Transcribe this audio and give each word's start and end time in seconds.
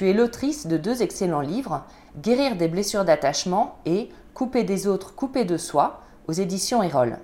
Tu 0.00 0.08
es 0.08 0.14
l'autrice 0.14 0.66
de 0.66 0.78
deux 0.78 1.02
excellents 1.02 1.42
livres, 1.42 1.84
Guérir 2.22 2.56
des 2.56 2.68
blessures 2.68 3.04
d'attachement 3.04 3.76
et 3.84 4.08
Couper 4.32 4.64
des 4.64 4.86
autres, 4.86 5.14
couper 5.14 5.44
de 5.44 5.58
soi, 5.58 6.00
aux 6.26 6.32
éditions 6.32 6.82
Erol. 6.82 7.18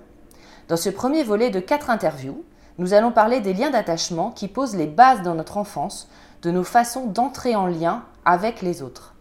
Dans 0.67 0.77
ce 0.77 0.91
premier 0.91 1.23
volet 1.23 1.49
de 1.49 1.59
quatre 1.59 1.89
interviews, 1.89 2.43
nous 2.77 2.93
allons 2.93 3.11
parler 3.11 3.41
des 3.41 3.55
liens 3.55 3.71
d'attachement 3.71 4.29
qui 4.29 4.47
posent 4.47 4.75
les 4.75 4.85
bases 4.85 5.23
dans 5.23 5.33
notre 5.33 5.57
enfance 5.57 6.07
de 6.43 6.51
nos 6.51 6.63
façons 6.63 7.07
d'entrer 7.07 7.55
en 7.55 7.65
lien 7.65 8.03
avec 8.25 8.61
les 8.61 8.83
autres. 8.83 9.15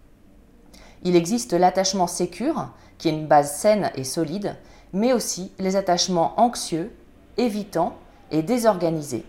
Il 1.03 1.17
existe 1.17 1.55
l'attachement 1.55 2.09
sécure, 2.09 2.69
qui 2.99 3.09
est 3.09 3.13
une 3.13 3.27
base 3.27 3.57
saine 3.57 3.91
et 3.95 4.05
solide, 4.05 4.57
mais 4.93 5.15
aussi 5.15 5.51
les 5.59 5.77
attachements 5.77 6.39
anxieux, 6.39 6.95
évitants 7.39 7.97
et 8.31 8.43
désorganisés. 8.43 9.25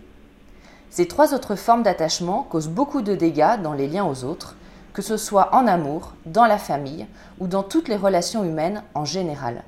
Ces 0.89 1.07
trois 1.07 1.33
autres 1.33 1.55
formes 1.55 1.83
d'attachement 1.83 2.43
causent 2.43 2.69
beaucoup 2.69 3.01
de 3.01 3.15
dégâts 3.15 3.61
dans 3.61 3.73
les 3.73 3.87
liens 3.87 4.05
aux 4.05 4.23
autres, 4.23 4.55
que 4.93 5.01
ce 5.01 5.17
soit 5.17 5.53
en 5.53 5.67
amour, 5.67 6.13
dans 6.25 6.45
la 6.45 6.57
famille 6.57 7.05
ou 7.39 7.47
dans 7.47 7.63
toutes 7.63 7.87
les 7.87 7.97
relations 7.97 8.43
humaines 8.43 8.83
en 8.95 9.05
général. 9.05 9.63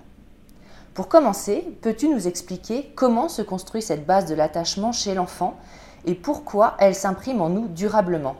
Pour 0.93 1.07
commencer, 1.07 1.65
peux-tu 1.81 2.09
nous 2.09 2.27
expliquer 2.27 2.91
comment 2.95 3.29
se 3.29 3.41
construit 3.41 3.81
cette 3.81 4.05
base 4.05 4.25
de 4.25 4.35
l'attachement 4.35 4.91
chez 4.91 5.13
l'enfant 5.13 5.57
et 6.05 6.15
pourquoi 6.15 6.75
elle 6.79 6.95
s'imprime 6.95 7.41
en 7.41 7.49
nous 7.49 7.67
durablement? 7.67 8.35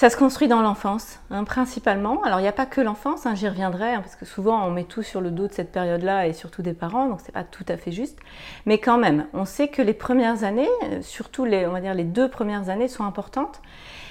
Ça 0.00 0.08
se 0.08 0.16
construit 0.16 0.48
dans 0.48 0.62
l'enfance, 0.62 1.18
hein, 1.30 1.44
principalement. 1.44 2.22
Alors, 2.22 2.38
il 2.38 2.42
n'y 2.44 2.48
a 2.48 2.52
pas 2.52 2.64
que 2.64 2.80
l'enfance, 2.80 3.26
hein, 3.26 3.34
j'y 3.34 3.46
reviendrai, 3.46 3.92
hein, 3.92 4.00
parce 4.00 4.16
que 4.16 4.24
souvent, 4.24 4.64
on 4.64 4.70
met 4.70 4.84
tout 4.84 5.02
sur 5.02 5.20
le 5.20 5.30
dos 5.30 5.46
de 5.46 5.52
cette 5.52 5.72
période-là, 5.72 6.26
et 6.26 6.32
surtout 6.32 6.62
des 6.62 6.72
parents, 6.72 7.06
donc 7.06 7.20
c'est 7.22 7.32
pas 7.32 7.44
tout 7.44 7.66
à 7.68 7.76
fait 7.76 7.92
juste. 7.92 8.18
Mais 8.64 8.78
quand 8.78 8.96
même, 8.96 9.26
on 9.34 9.44
sait 9.44 9.68
que 9.68 9.82
les 9.82 9.92
premières 9.92 10.42
années, 10.42 10.70
euh, 10.84 11.02
surtout 11.02 11.44
les, 11.44 11.66
on 11.66 11.72
va 11.72 11.82
dire 11.82 11.92
les 11.92 12.04
deux 12.04 12.30
premières 12.30 12.70
années, 12.70 12.88
sont 12.88 13.04
importantes, 13.04 13.60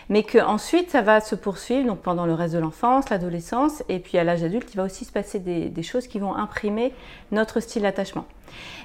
mais 0.10 0.22
qu'ensuite, 0.22 0.92
ça 0.92 1.02
va 1.02 1.22
se 1.22 1.34
poursuivre 1.34 1.88
donc 1.88 2.02
pendant 2.02 2.28
le 2.28 2.36
reste 2.36 2.54
de 2.54 2.60
l'enfance, 2.60 3.10
l'adolescence, 3.10 3.82
et 3.90 3.98
puis 3.98 4.20
à 4.20 4.24
l'âge 4.24 4.44
adulte, 4.44 4.72
il 4.72 4.78
va 4.78 4.84
aussi 4.84 5.06
se 5.06 5.12
passer 5.12 5.40
des, 5.40 5.70
des 5.70 5.84
choses 5.84 6.06
qui 6.06 6.20
vont 6.20 6.36
imprimer 6.36 6.94
notre 7.32 7.62
style 7.62 7.82
d'attachement. 7.82 8.26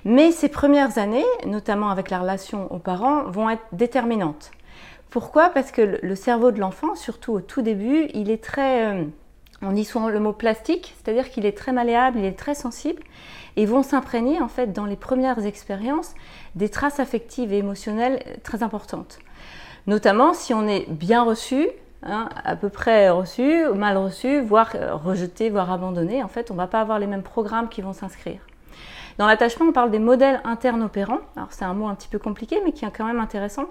Mais 0.06 0.32
ces 0.32 0.48
premières 0.48 0.96
années, 0.96 1.26
notamment 1.44 1.90
avec 1.90 2.08
la 2.08 2.20
relation 2.20 2.72
aux 2.72 2.78
parents, 2.78 3.24
vont 3.24 3.50
être 3.50 3.64
déterminantes. 3.72 4.52
Pourquoi? 5.14 5.50
Parce 5.50 5.70
que 5.70 6.00
le 6.02 6.16
cerveau 6.16 6.50
de 6.50 6.58
l'enfant, 6.58 6.96
surtout 6.96 7.34
au 7.34 7.40
tout 7.40 7.62
début, 7.62 8.08
il 8.14 8.32
est 8.32 8.42
très, 8.42 8.92
euh, 8.92 9.04
on 9.62 9.70
dit 9.70 9.84
souvent 9.84 10.08
le 10.08 10.18
mot 10.18 10.32
plastique, 10.32 10.92
c'est-à-dire 10.96 11.30
qu'il 11.30 11.46
est 11.46 11.56
très 11.56 11.70
malléable, 11.70 12.18
il 12.18 12.24
est 12.24 12.36
très 12.36 12.56
sensible, 12.56 13.00
et 13.54 13.64
vont 13.64 13.84
s'imprégner 13.84 14.42
en 14.42 14.48
fait 14.48 14.72
dans 14.72 14.86
les 14.86 14.96
premières 14.96 15.46
expériences 15.46 16.14
des 16.56 16.68
traces 16.68 16.98
affectives 16.98 17.52
et 17.52 17.58
émotionnelles 17.58 18.24
très 18.42 18.64
importantes. 18.64 19.20
Notamment 19.86 20.34
si 20.34 20.52
on 20.52 20.66
est 20.66 20.90
bien 20.90 21.22
reçu, 21.22 21.68
hein, 22.02 22.28
à 22.44 22.56
peu 22.56 22.68
près 22.68 23.08
reçu, 23.08 23.68
mal 23.72 23.96
reçu, 23.96 24.40
voire 24.40 24.72
euh, 24.74 24.96
rejeté, 24.96 25.48
voire 25.48 25.70
abandonné, 25.70 26.24
en 26.24 26.28
fait, 26.28 26.50
on 26.50 26.54
ne 26.54 26.58
va 26.58 26.66
pas 26.66 26.80
avoir 26.80 26.98
les 26.98 27.06
mêmes 27.06 27.22
programmes 27.22 27.68
qui 27.68 27.82
vont 27.82 27.92
s'inscrire. 27.92 28.40
Dans 29.18 29.28
l'attachement, 29.28 29.66
on 29.66 29.72
parle 29.72 29.92
des 29.92 30.00
modèles 30.00 30.40
internes 30.42 30.82
opérants. 30.82 31.20
Alors 31.36 31.52
c'est 31.52 31.64
un 31.64 31.72
mot 31.72 31.86
un 31.86 31.94
petit 31.94 32.08
peu 32.08 32.18
compliqué, 32.18 32.60
mais 32.64 32.72
qui 32.72 32.84
est 32.84 32.90
quand 32.90 33.06
même 33.06 33.20
intéressant 33.20 33.66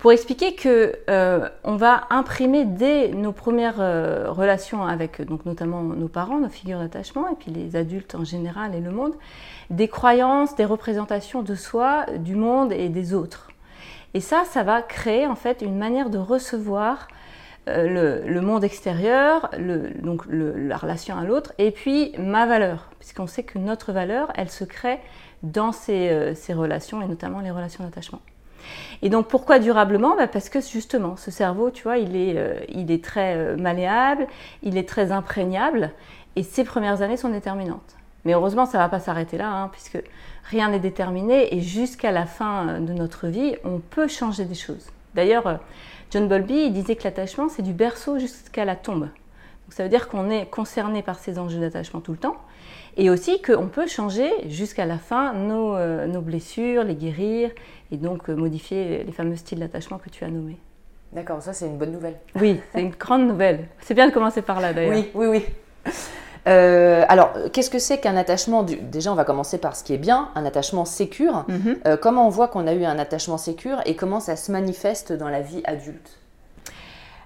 pour 0.00 0.12
expliquer 0.12 0.54
que 0.54 0.98
euh, 1.10 1.46
on 1.62 1.76
va 1.76 2.06
imprimer 2.08 2.64
dès 2.64 3.08
nos 3.08 3.32
premières 3.32 3.80
euh, 3.80 4.30
relations 4.30 4.82
avec 4.82 5.20
donc 5.20 5.44
notamment 5.44 5.82
nos 5.82 6.08
parents, 6.08 6.38
nos 6.38 6.48
figures 6.48 6.78
d'attachement 6.78 7.28
et 7.28 7.34
puis 7.34 7.50
les 7.50 7.76
adultes 7.76 8.14
en 8.14 8.24
général 8.24 8.74
et 8.74 8.80
le 8.80 8.90
monde, 8.90 9.12
des 9.68 9.88
croyances, 9.88 10.56
des 10.56 10.64
représentations 10.64 11.42
de 11.42 11.54
soi, 11.54 12.06
du 12.18 12.34
monde 12.34 12.72
et 12.72 12.88
des 12.88 13.12
autres. 13.12 13.50
Et 14.14 14.20
ça, 14.20 14.44
ça 14.46 14.62
va 14.62 14.80
créer 14.80 15.26
en 15.26 15.36
fait 15.36 15.60
une 15.60 15.76
manière 15.76 16.08
de 16.08 16.16
recevoir 16.16 17.06
euh, 17.68 18.24
le, 18.24 18.40
monde 18.40 18.64
extérieur, 18.64 19.50
le, 19.58 19.90
donc 20.00 20.22
la 20.30 20.78
relation 20.78 21.18
à 21.18 21.24
l'autre, 21.24 21.52
et 21.58 21.72
puis 21.72 22.14
ma 22.18 22.46
valeur, 22.46 22.88
puisqu'on 23.00 23.26
sait 23.26 23.42
que 23.42 23.58
notre 23.58 23.92
valeur, 23.92 24.32
elle 24.34 24.48
se 24.48 24.64
crée 24.64 24.98
dans 25.42 25.72
ces, 25.72 26.32
ces 26.34 26.54
relations 26.54 27.02
et 27.02 27.06
notamment 27.06 27.40
les 27.40 27.50
relations 27.50 27.84
d'attachement. 27.84 28.20
Et 29.02 29.08
donc 29.08 29.28
pourquoi 29.28 29.58
durablement? 29.58 30.16
Bah, 30.16 30.26
Parce 30.26 30.48
que 30.48 30.60
justement, 30.60 31.16
ce 31.16 31.30
cerveau, 31.30 31.70
tu 31.70 31.84
vois, 31.84 31.98
il 31.98 32.16
est, 32.16 32.36
euh, 32.36 32.54
il 32.68 32.90
est 32.90 33.02
très 33.02 33.36
euh, 33.36 33.56
malléable, 33.56 34.26
il 34.62 34.76
est 34.76 34.88
très 34.88 35.12
imprégnable, 35.12 35.90
et 36.36 36.42
ces 36.42 36.64
premières 36.64 37.02
années 37.02 37.16
sont 37.16 37.28
déterminantes. 37.28 37.96
Mais 38.24 38.34
heureusement, 38.34 38.66
ça 38.66 38.78
ne 38.78 38.82
va 38.82 38.88
pas 38.88 39.00
s'arrêter 39.00 39.38
là, 39.38 39.50
hein, 39.50 39.68
puisque 39.72 40.02
rien 40.44 40.68
n'est 40.68 40.78
déterminé, 40.78 41.54
et 41.54 41.60
jusqu'à 41.60 42.12
la 42.12 42.26
fin 42.26 42.68
euh, 42.68 42.80
de 42.80 42.92
notre 42.92 43.26
vie, 43.26 43.56
on 43.64 43.78
peut 43.78 44.08
changer 44.08 44.44
des 44.44 44.54
choses. 44.54 44.90
D'ailleurs, 45.14 45.58
John 46.10 46.28
Bowlby 46.28 46.70
disait 46.70 46.96
que 46.96 47.04
l'attachement, 47.04 47.48
c'est 47.48 47.62
du 47.62 47.72
berceau 47.72 48.18
jusqu'à 48.18 48.64
la 48.64 48.76
tombe. 48.76 49.02
Donc 49.02 49.76
ça 49.76 49.82
veut 49.82 49.88
dire 49.88 50.08
qu'on 50.08 50.30
est 50.30 50.46
concerné 50.46 51.02
par 51.02 51.18
ces 51.18 51.38
enjeux 51.38 51.60
d'attachement 51.60 52.00
tout 52.00 52.12
le 52.12 52.18
temps, 52.18 52.36
et 52.96 53.10
aussi 53.10 53.40
qu'on 53.42 53.68
peut 53.68 53.86
changer 53.86 54.30
jusqu'à 54.48 54.86
la 54.86 54.98
fin 54.98 55.32
nos, 55.34 55.78
nos 56.06 56.20
blessures, 56.20 56.84
les 56.84 56.94
guérir, 56.94 57.50
et 57.92 57.96
donc 57.96 58.28
euh, 58.28 58.34
modifier 58.34 59.04
les 59.04 59.12
fameux 59.12 59.36
styles 59.36 59.58
d'attachement 59.58 59.98
que 59.98 60.10
tu 60.10 60.24
as 60.24 60.28
nommés. 60.28 60.58
D'accord, 61.12 61.42
ça 61.42 61.52
c'est 61.52 61.66
une 61.66 61.76
bonne 61.76 61.92
nouvelle. 61.92 62.16
Oui, 62.36 62.60
c'est 62.72 62.80
une 62.80 62.90
grande 62.90 63.26
nouvelle. 63.26 63.66
C'est 63.80 63.94
bien 63.94 64.06
de 64.06 64.12
commencer 64.12 64.42
par 64.42 64.60
là 64.60 64.72
d'ailleurs. 64.72 64.92
Oui, 64.92 65.10
oui, 65.14 65.26
oui. 65.26 65.92
Euh, 66.48 67.04
alors, 67.08 67.34
qu'est-ce 67.52 67.68
que 67.68 67.78
c'est 67.78 67.98
qu'un 67.98 68.16
attachement 68.16 68.62
Déjà, 68.62 69.12
on 69.12 69.14
va 69.14 69.24
commencer 69.24 69.58
par 69.58 69.76
ce 69.76 69.84
qui 69.84 69.92
est 69.92 69.98
bien, 69.98 70.30
un 70.34 70.46
attachement 70.46 70.84
sécure. 70.84 71.44
Mhm. 71.48 71.78
Euh, 71.86 71.96
comment 71.96 72.26
on 72.26 72.30
voit 72.30 72.48
qu'on 72.48 72.66
a 72.66 72.72
eu 72.72 72.84
un 72.84 72.98
attachement 72.98 73.36
sécure 73.36 73.82
et 73.84 73.94
comment 73.94 74.20
ça 74.20 74.36
se 74.36 74.50
manifeste 74.50 75.12
dans 75.12 75.28
la 75.28 75.42
vie 75.42 75.60
adulte? 75.64 76.18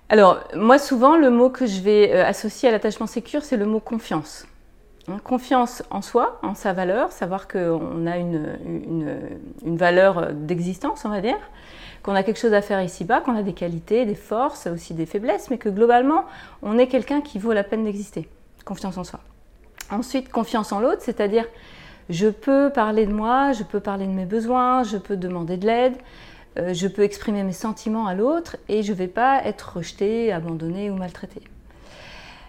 Alors, 0.08 0.40
moi, 0.56 0.78
souvent, 0.78 1.16
le 1.16 1.30
mot 1.30 1.48
que 1.48 1.66
je 1.66 1.80
vais 1.80 2.12
associer 2.12 2.70
à 2.70 2.72
l'attachement 2.72 3.06
sécure, 3.06 3.44
c'est 3.44 3.56
le 3.56 3.66
mot 3.66 3.80
confiance. 3.80 4.46
Hein, 5.06 5.18
confiance 5.22 5.82
en 5.90 6.00
soi, 6.00 6.38
en 6.42 6.54
sa 6.54 6.72
valeur, 6.72 7.12
savoir 7.12 7.46
qu'on 7.46 8.06
a 8.06 8.16
une, 8.16 8.56
valeur 9.64 10.32
d'existence, 10.32 11.04
on 11.04 11.10
va 11.10 11.20
dire, 11.20 11.36
qu'on 12.02 12.14
a 12.14 12.22
quelque 12.22 12.38
chose 12.38 12.54
à 12.54 12.62
faire 12.62 12.82
ici-bas, 12.82 13.20
qu'on 13.20 13.36
a 13.36 13.42
des 13.42 13.52
qualités, 13.52 14.06
des 14.06 14.14
forces, 14.14 14.66
aussi 14.66 14.94
des 14.94 15.04
faiblesses, 15.04 15.50
mais 15.50 15.58
que 15.58 15.68
globalement, 15.68 16.24
on 16.62 16.78
est 16.78 16.86
quelqu'un 16.86 17.20
qui 17.20 17.38
vaut 17.38 17.52
la 17.52 17.64
peine 17.64 17.84
d'exister. 17.84 18.28
Confiance 18.64 18.96
en 18.96 19.04
soi. 19.04 19.20
Ensuite, 19.90 20.30
confiance 20.30 20.72
en 20.72 20.80
l'autre, 20.80 21.02
c'est-à-dire 21.02 21.44
je 22.08 22.28
peux 22.28 22.70
parler 22.70 23.06
de 23.06 23.12
moi, 23.12 23.52
je 23.52 23.62
peux 23.62 23.80
parler 23.80 24.06
de 24.06 24.12
mes 24.12 24.26
besoins, 24.26 24.84
je 24.84 24.96
peux 24.96 25.16
demander 25.16 25.58
de 25.58 25.66
l'aide, 25.66 25.96
euh, 26.58 26.72
je 26.72 26.88
peux 26.88 27.02
exprimer 27.02 27.42
mes 27.42 27.52
sentiments 27.52 28.06
à 28.06 28.14
l'autre 28.14 28.56
et 28.68 28.82
je 28.82 28.92
ne 28.92 28.96
vais 28.96 29.08
pas 29.08 29.44
être 29.44 29.76
rejeté, 29.76 30.32
abandonné 30.32 30.90
ou 30.90 30.96
maltraité. 30.96 31.42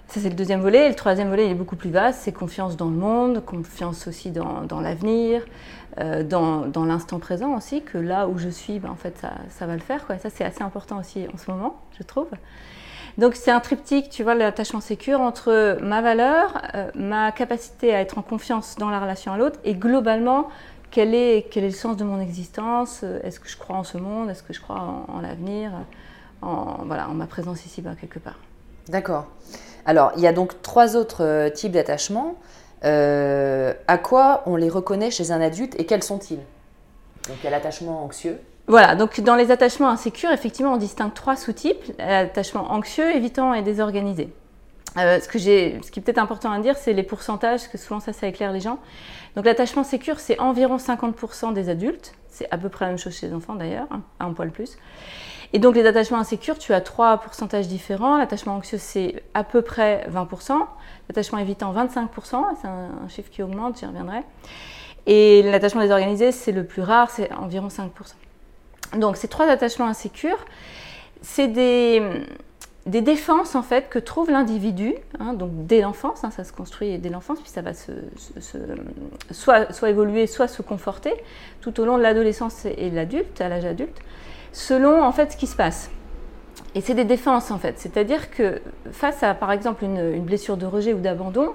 Ça, 0.08 0.20
c'est 0.22 0.30
le 0.30 0.36
deuxième 0.36 0.62
volet. 0.62 0.86
Et 0.86 0.90
le 0.90 0.96
troisième 0.96 1.30
volet, 1.30 1.46
il 1.46 1.52
est 1.52 1.56
beaucoup 1.56 1.76
plus 1.76 1.90
vaste. 1.90 2.22
C'est 2.24 2.32
confiance 2.32 2.78
dans 2.78 2.90
le 2.90 2.96
monde, 2.96 3.44
confiance 3.44 4.08
aussi 4.08 4.32
dans, 4.32 4.80
l'avenir, 4.82 5.44
euh, 6.00 6.24
dans, 6.24 6.86
l'instant 6.86 7.20
présent 7.20 7.56
aussi, 7.56 7.82
que 7.82 7.98
là 7.98 8.28
où 8.28 8.38
je 8.38 8.50
suis, 8.50 8.80
ben, 8.80 8.90
en 8.90 8.96
fait, 8.96 9.16
ça, 9.50 9.66
va 9.66 9.74
le 9.74 9.80
faire. 9.80 10.06
Ça, 10.22 10.30
c'est 10.30 10.46
assez 10.46 10.64
important 10.64 11.00
aussi 11.00 11.26
en 11.34 11.38
ce 11.38 11.50
moment, 11.50 11.82
je 11.98 12.04
trouve. 12.04 12.28
Donc, 13.18 13.36
c'est 13.36 13.52
un 13.52 13.62
triptyque, 13.62 14.10
tu 14.10 14.24
vois, 14.24 14.36
l'attachement 14.36 14.82
sécure 14.82 15.22
entre 15.22 15.78
ma 15.82 16.02
valeur, 16.02 16.62
euh, 16.76 16.92
ma 16.96 17.32
capacité 17.32 17.96
à 17.96 18.02
être 18.02 18.18
en 18.18 18.22
confiance 18.22 18.76
dans 18.76 18.90
la 18.90 19.00
relation 19.00 19.32
à 19.32 19.38
l'autre 19.38 19.58
et 19.64 19.74
globalement, 19.74 20.50
quel 20.92 21.14
est, 21.16 21.48
quel 21.50 21.64
est 21.64 21.70
le 21.70 21.74
sens 21.74 21.98
de 21.98 22.04
mon 22.04 22.20
existence? 22.20 23.04
Est-ce 23.24 23.40
que 23.40 23.50
je 23.50 23.58
crois 23.58 23.78
en 23.78 23.84
ce 23.84 23.98
monde? 23.98 24.30
Est-ce 24.30 24.44
que 24.44 24.54
je 24.54 24.62
crois 24.62 25.06
en, 25.08 25.20
l'avenir? 25.22 25.72
En, 26.42 26.84
voilà, 26.86 27.10
en 27.10 27.14
ma 27.14 27.26
présence 27.26 27.66
ici-bas, 27.66 27.96
quelque 28.00 28.20
part. 28.20 28.40
D'accord. 28.88 29.28
Alors, 29.86 30.12
il 30.16 30.24
y 30.24 30.28
a 30.28 30.34
donc 30.34 30.62
trois 30.62 30.96
autres 30.96 31.24
euh, 31.24 31.50
types 31.50 31.72
d'attachements. 31.72 32.36
Euh, 32.84 33.74
à 33.88 33.98
quoi 33.98 34.44
on 34.46 34.56
les 34.56 34.70
reconnaît 34.70 35.12
chez 35.12 35.32
un 35.32 35.42
adulte 35.42 35.80
et 35.80 35.86
quels 35.86 36.04
sont-ils? 36.04 36.40
Donc, 37.28 37.38
il 37.42 37.46
y 37.46 37.48
a 37.48 37.52
l'attachement 37.52 38.04
anxieux. 38.04 38.40
Voilà, 38.68 38.96
donc 38.96 39.20
dans 39.22 39.36
les 39.36 39.52
attachements 39.52 39.90
insécures, 39.90 40.32
effectivement, 40.32 40.74
on 40.74 40.78
distingue 40.78 41.14
trois 41.14 41.36
sous-types 41.36 41.94
l'attachement 42.00 42.72
anxieux, 42.72 43.16
évitant 43.16 43.54
et 43.54 43.62
désorganisé. 43.62 44.34
Euh, 44.98 45.20
ce, 45.20 45.28
que 45.28 45.38
ce 45.38 45.92
qui 45.92 46.00
est 46.00 46.02
peut-être 46.02 46.20
important 46.20 46.52
à 46.52 46.60
dire, 46.60 46.78
c'est 46.78 46.94
les 46.94 47.04
pourcentages, 47.04 47.62
parce 47.62 47.68
que 47.68 47.78
souvent 47.78 48.00
ça, 48.00 48.14
ça 48.14 48.28
éclaire 48.28 48.52
les 48.52 48.62
gens. 48.62 48.80
Donc 49.36 49.46
l'attachement 49.46 49.84
sécure, 49.84 50.20
c'est 50.20 50.40
environ 50.40 50.78
50% 50.78 51.54
des 51.54 51.70
adultes. 51.70 52.14
C'est 52.30 52.48
à 52.52 52.58
peu 52.58 52.70
près 52.70 52.86
la 52.86 52.92
même 52.92 52.98
chose 52.98 53.14
chez 53.14 53.28
les 53.28 53.34
enfants 53.34 53.56
d'ailleurs, 53.56 53.88
hein, 53.92 54.02
un 54.20 54.34
poil 54.34 54.52
plus. 54.52 54.78
Et 55.54 55.60
donc 55.60 55.76
les 55.76 55.86
attachements 55.86 56.18
insécures, 56.18 56.58
tu 56.58 56.74
as 56.74 56.82
trois 56.82 57.18
pourcentages 57.18 57.68
différents. 57.68 58.18
L'attachement 58.18 58.56
anxieux, 58.56 58.78
c'est 58.78 59.24
à 59.34 59.44
peu 59.44 59.62
près 59.62 60.06
20%. 60.10 60.54
L'attachement 61.10 61.38
évitant, 61.38 61.74
25%. 61.74 62.08
C'est 62.62 62.68
un, 62.68 63.08
chiffre 63.08 63.30
qui 63.30 63.44
augmente, 63.44 63.80
j'y 63.80 63.86
reviendrai. 63.86 64.20
Et 65.06 65.44
l'attachement 65.44 65.82
désorganisé, 65.82 66.32
c'est 66.32 66.52
le 66.52 66.66
plus 66.66 66.82
rare, 66.82 67.10
c'est 67.12 67.32
environ 67.34 67.68
5%. 67.68 67.90
Donc 69.00 69.18
ces 69.18 69.28
trois 69.28 69.48
attachements 69.48 69.88
insécures, 69.88 70.44
c'est 71.22 71.48
des, 71.48 72.02
des 72.86 73.02
défenses 73.02 73.56
en 73.56 73.64
fait 73.64 73.90
que 73.90 73.98
trouve 73.98 74.30
l'individu, 74.30 74.94
hein, 75.20 75.34
donc 75.34 75.50
dès 75.66 75.82
l'enfance, 75.82 76.24
hein, 76.24 76.32
ça 76.32 76.44
se 76.44 76.54
construit 76.54 76.98
dès 77.00 77.10
l'enfance, 77.10 77.40
puis 77.40 77.50
ça 77.50 77.62
va 77.62 77.74
se, 77.74 77.92
soit, 79.32 79.90
évoluer, 79.90 80.28
soit 80.28 80.48
se 80.48 80.62
conforter 80.62 81.14
tout 81.62 81.80
au 81.80 81.86
long 81.86 81.98
de 81.98 82.04
l'adolescence 82.04 82.66
et 82.66 82.92
l'adulte, 82.92 83.42
à 83.42 83.50
l'âge 83.50 83.66
adulte 83.66 84.00
selon 84.56 85.04
en 85.04 85.12
fait 85.12 85.34
ce 85.34 85.38
qui 85.38 85.48
se 85.48 85.56
passe. 85.56 85.92
Et 86.74 86.82
c'est 86.82 86.94
des 86.94 87.06
défenses 87.06 87.52
en 87.52 87.60
fait, 87.60 87.78
c'est-à-dire 87.78 88.32
que 88.32 88.62
face 88.92 89.22
à 89.22 89.34
par 89.34 89.52
exemple 89.52 89.84
une, 89.84 90.22
blessure 90.22 90.58
de 90.58 90.66
rejet 90.66 90.94
ou 90.94 91.00
d'abandon, 91.00 91.52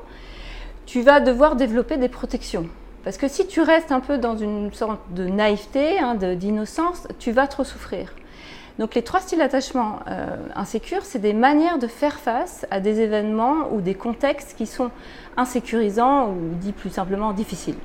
tu 0.86 1.02
vas 1.02 1.20
devoir 1.20 1.56
développer 1.56 1.96
des 1.96 2.08
protections. 2.08 2.68
Parce 3.02 3.16
que 3.16 3.28
si 3.28 3.46
tu 3.46 3.62
restes 3.62 3.92
un 3.92 4.00
peu 4.00 4.18
dans 4.18 4.36
une 4.36 4.72
sorte 4.72 5.00
de 5.14 5.24
naïveté, 5.24 5.98
hein, 5.98 6.14
d'innocence, 6.14 7.08
tu 7.18 7.32
vas 7.32 7.46
trop 7.46 7.64
souffrir. 7.64 8.12
Donc 8.80 8.94
les 8.94 9.02
trois 9.02 9.20
styles 9.20 9.40
d'attachement 9.40 10.00
euh, 10.08 10.36
insécures, 10.56 11.04
c'est 11.04 11.18
des 11.18 11.34
manières 11.34 11.78
de 11.78 11.86
faire 11.86 12.18
face 12.18 12.66
à 12.70 12.80
des 12.80 13.00
événements 13.00 13.70
ou 13.72 13.82
des 13.82 13.94
contextes 13.94 14.56
qui 14.56 14.66
sont 14.66 14.90
insécurisants 15.36 16.30
ou 16.30 16.54
dit 16.54 16.72
plus 16.72 16.88
simplement 16.88 17.34
difficiles. 17.34 17.76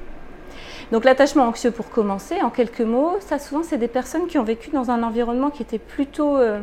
Donc 0.93 1.03
l'attachement 1.03 1.49
anxieux 1.49 1.71
pour 1.71 1.89
commencer, 1.89 2.41
en 2.41 2.49
quelques 2.49 2.79
mots, 2.79 3.17
ça 3.19 3.39
souvent 3.39 3.61
c'est 3.61 3.77
des 3.77 3.89
personnes 3.89 4.27
qui 4.27 4.37
ont 4.37 4.45
vécu 4.45 4.69
dans 4.69 4.89
un 4.89 5.03
environnement 5.03 5.49
qui 5.49 5.63
était 5.63 5.79
plutôt 5.79 6.37
euh, 6.37 6.61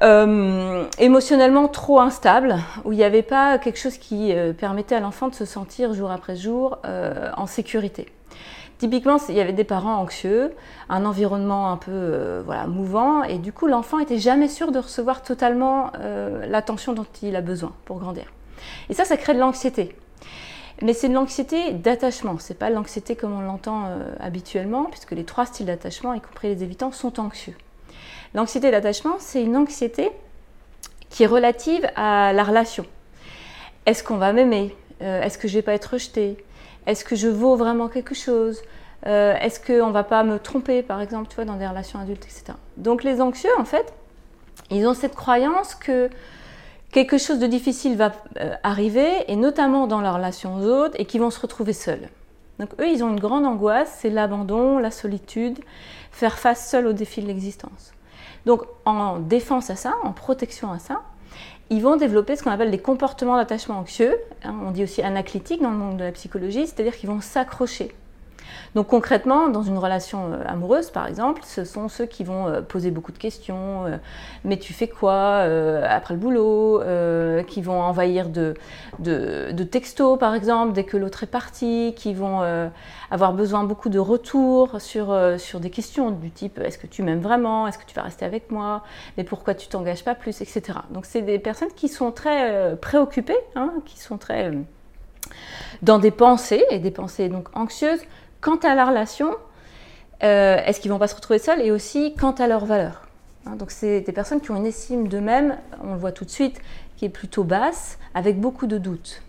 euh, 0.00 0.84
émotionnellement 0.98 1.68
trop 1.68 2.00
instable, 2.00 2.56
où 2.86 2.92
il 2.92 2.96
n'y 2.96 3.04
avait 3.04 3.20
pas 3.20 3.58
quelque 3.58 3.78
chose 3.78 3.98
qui 3.98 4.32
euh, 4.32 4.54
permettait 4.54 4.94
à 4.94 5.00
l'enfant 5.00 5.28
de 5.28 5.34
se 5.34 5.44
sentir 5.44 5.92
jour 5.92 6.10
après 6.10 6.34
jour 6.34 6.78
en 7.36 7.46
sécurité. 7.46 8.06
Typiquement, 8.82 9.18
il 9.28 9.36
y 9.36 9.40
avait 9.40 9.52
des 9.52 9.62
parents 9.62 9.98
anxieux, 9.98 10.52
un 10.88 11.04
environnement 11.04 11.70
un 11.70 11.76
peu 11.76 12.42
voilà, 12.44 12.66
mouvant, 12.66 13.22
et 13.22 13.38
du 13.38 13.52
coup 13.52 13.68
l'enfant 13.68 14.00
n'était 14.00 14.18
jamais 14.18 14.48
sûr 14.48 14.72
de 14.72 14.80
recevoir 14.80 15.22
totalement 15.22 15.92
l'attention 16.48 16.92
dont 16.92 17.06
il 17.22 17.36
a 17.36 17.42
besoin 17.42 17.72
pour 17.84 18.00
grandir. 18.00 18.24
Et 18.90 18.94
ça, 18.94 19.04
ça 19.04 19.16
crée 19.16 19.34
de 19.34 19.38
l'anxiété. 19.38 19.94
Mais 20.82 20.94
c'est 20.94 21.08
de 21.08 21.14
l'anxiété 21.14 21.74
d'attachement, 21.74 22.38
c'est 22.40 22.58
pas 22.58 22.70
l'anxiété 22.70 23.14
comme 23.14 23.32
on 23.32 23.40
l'entend 23.40 23.84
euh, 23.86 24.14
habituellement, 24.18 24.86
puisque 24.86 25.12
les 25.12 25.22
trois 25.22 25.46
styles 25.46 25.66
d'attachement, 25.66 26.12
y 26.14 26.20
compris 26.20 26.48
les 26.48 26.64
évitants, 26.64 26.90
sont 26.90 27.20
anxieux. 27.20 27.54
L'anxiété 28.34 28.72
d'attachement, 28.72 29.14
c'est 29.20 29.44
une 29.44 29.56
anxiété 29.56 30.10
qui 31.08 31.22
est 31.22 31.28
relative 31.28 31.88
à 31.94 32.32
la 32.32 32.42
relation. 32.42 32.84
Est-ce 33.86 34.02
qu'on 34.02 34.16
va 34.16 34.32
m'aimer? 34.32 34.74
Euh, 35.02 35.22
Est-ce 35.22 35.38
que 35.38 35.46
je 35.46 35.54
vais 35.54 35.62
pas 35.62 35.74
être 35.74 35.92
rejetée? 35.92 36.44
Est-ce 36.86 37.04
que 37.04 37.16
je 37.16 37.28
vaux 37.28 37.56
vraiment 37.56 37.88
quelque 37.88 38.14
chose? 38.14 38.62
Euh, 39.06 39.34
Est-ce 39.34 39.60
qu'on 39.60 39.90
va 39.90 40.04
pas 40.04 40.22
me 40.24 40.38
tromper, 40.38 40.82
par 40.82 41.00
exemple, 41.00 41.28
tu 41.28 41.36
vois, 41.36 41.44
dans 41.44 41.56
des 41.56 41.66
relations 41.66 41.98
adultes, 41.98 42.24
etc. 42.24 42.54
Donc 42.76 43.02
les 43.04 43.20
anxieux, 43.20 43.50
en 43.58 43.64
fait, 43.64 43.92
ils 44.70 44.86
ont 44.86 44.94
cette 44.94 45.14
croyance 45.14 45.74
que 45.74 46.10
quelque 46.90 47.18
chose 47.18 47.38
de 47.38 47.46
difficile 47.46 47.96
va 47.96 48.12
euh, 48.40 48.54
arriver, 48.62 49.10
et 49.28 49.36
notamment 49.36 49.86
dans 49.86 50.00
leur 50.00 50.14
relation 50.14 50.56
aux 50.56 50.66
autres, 50.66 50.94
et 50.98 51.04
qui 51.04 51.18
vont 51.18 51.30
se 51.30 51.40
retrouver 51.40 51.72
seuls. 51.72 52.08
Donc 52.58 52.70
eux, 52.80 52.88
ils 52.88 53.02
ont 53.02 53.08
une 53.08 53.20
grande 53.20 53.44
angoisse, 53.44 53.98
c'est 54.00 54.10
l'abandon, 54.10 54.78
la 54.78 54.90
solitude, 54.90 55.58
faire 56.10 56.38
face 56.38 56.68
seul 56.70 56.86
aux 56.86 56.92
défis 56.92 57.22
de 57.22 57.26
l'existence. 57.26 57.92
Donc 58.46 58.62
en 58.84 59.18
défense 59.18 59.70
à 59.70 59.76
ça, 59.76 59.94
en 60.02 60.12
protection 60.12 60.70
à 60.70 60.78
ça, 60.78 61.02
ils 61.72 61.80
vont 61.80 61.96
développer 61.96 62.36
ce 62.36 62.42
qu'on 62.42 62.50
appelle 62.50 62.70
des 62.70 62.78
comportements 62.78 63.36
d'attachement 63.36 63.78
anxieux, 63.78 64.14
hein, 64.44 64.54
on 64.66 64.72
dit 64.72 64.84
aussi 64.84 65.00
anaclytiques 65.02 65.62
dans 65.62 65.70
le 65.70 65.76
monde 65.76 65.96
de 65.96 66.04
la 66.04 66.12
psychologie, 66.12 66.66
c'est-à-dire 66.66 66.94
qu'ils 66.94 67.08
vont 67.08 67.22
s'accrocher 67.22 67.92
donc 68.74 68.86
concrètement, 68.86 69.48
dans 69.48 69.62
une 69.62 69.76
relation 69.76 70.32
euh, 70.32 70.44
amoureuse, 70.46 70.90
par 70.90 71.06
exemple, 71.06 71.42
ce 71.44 71.64
sont 71.64 71.88
ceux 71.88 72.06
qui 72.06 72.24
vont 72.24 72.48
euh, 72.48 72.60
poser 72.62 72.90
beaucoup 72.90 73.12
de 73.12 73.18
questions. 73.18 73.84
Euh, 73.84 73.96
mais 74.44 74.56
tu 74.56 74.72
fais 74.72 74.88
quoi 74.88 75.42
après 75.88 76.14
le 76.14 76.20
boulot 76.20 76.82
Qui 77.46 77.62
vont 77.62 77.80
envahir 77.80 78.28
de, 78.28 78.54
textos, 79.64 80.18
par 80.18 80.34
exemple, 80.34 80.72
dès 80.72 80.84
que 80.84 80.96
l'autre 80.96 81.24
est 81.24 81.28
parti. 81.28 81.94
Qui 81.96 82.14
vont 82.14 82.40
avoir 83.10 83.32
besoin 83.32 83.64
beaucoup 83.64 83.88
de 83.88 83.98
retours 83.98 84.80
sur, 84.80 85.16
sur 85.38 85.60
des 85.60 85.70
questions 85.70 86.10
du 86.10 86.30
type 86.30 86.58
est-ce 86.58 86.78
que 86.78 86.86
tu 86.86 87.02
m'aimes 87.02 87.20
vraiment? 87.20 87.68
Est-ce 87.68 87.78
que 87.78 87.86
tu 87.86 87.94
vas 87.94 88.02
rester 88.02 88.24
avec 88.24 88.50
moi? 88.50 88.82
Mais 89.16 89.24
pourquoi 89.24 89.54
tu 89.54 89.68
t'engages 89.68 90.04
pas 90.04 90.14
plus? 90.14 90.40
Etc. 90.40 90.62
Donc 90.90 91.06
c'est 91.06 91.22
des 91.22 91.38
personnes 91.38 91.72
qui 91.76 91.88
sont 91.88 92.10
très 92.10 92.76
préoccupées, 92.76 93.38
hein, 93.54 93.74
qui 93.84 93.98
sont 93.98 94.18
très 94.18 94.52
dans 95.82 95.98
des 95.98 96.10
pensées, 96.10 96.64
et 96.70 96.78
des 96.78 96.90
pensées 96.90 97.28
donc 97.28 97.48
anxieuses, 97.54 98.02
quant 98.42 98.56
à 98.56 98.74
la 98.74 98.84
relation, 98.84 99.30
euh, 100.22 100.58
est-ce 100.66 100.80
qu'ils 100.80 100.90
vont 100.90 100.98
pas 100.98 101.08
se 101.08 101.14
retrouver 101.14 101.38
seuls 101.38 101.62
Et 101.62 101.70
aussi 101.70 102.14
quant 102.14 102.32
à 102.32 102.46
leur 102.46 102.66
valeur. 102.66 103.06
Hein, 103.46 103.56
donc 103.56 103.70
c'est 103.70 104.02
des 104.02 104.12
personnes 104.12 104.42
qui 104.42 104.50
ont 104.50 104.56
une 104.56 104.66
estime 104.66 105.08
d'eux-mêmes, 105.08 105.56
on 105.82 105.94
le 105.94 105.98
voit 105.98 106.12
tout 106.12 106.26
de 106.26 106.30
suite, 106.30 106.60
qui 106.96 107.06
est 107.06 107.08
plutôt 107.08 107.44
basse, 107.44 107.98
avec 108.14 108.38
beaucoup 108.38 108.66
de 108.66 108.76
doutes. 108.76 109.22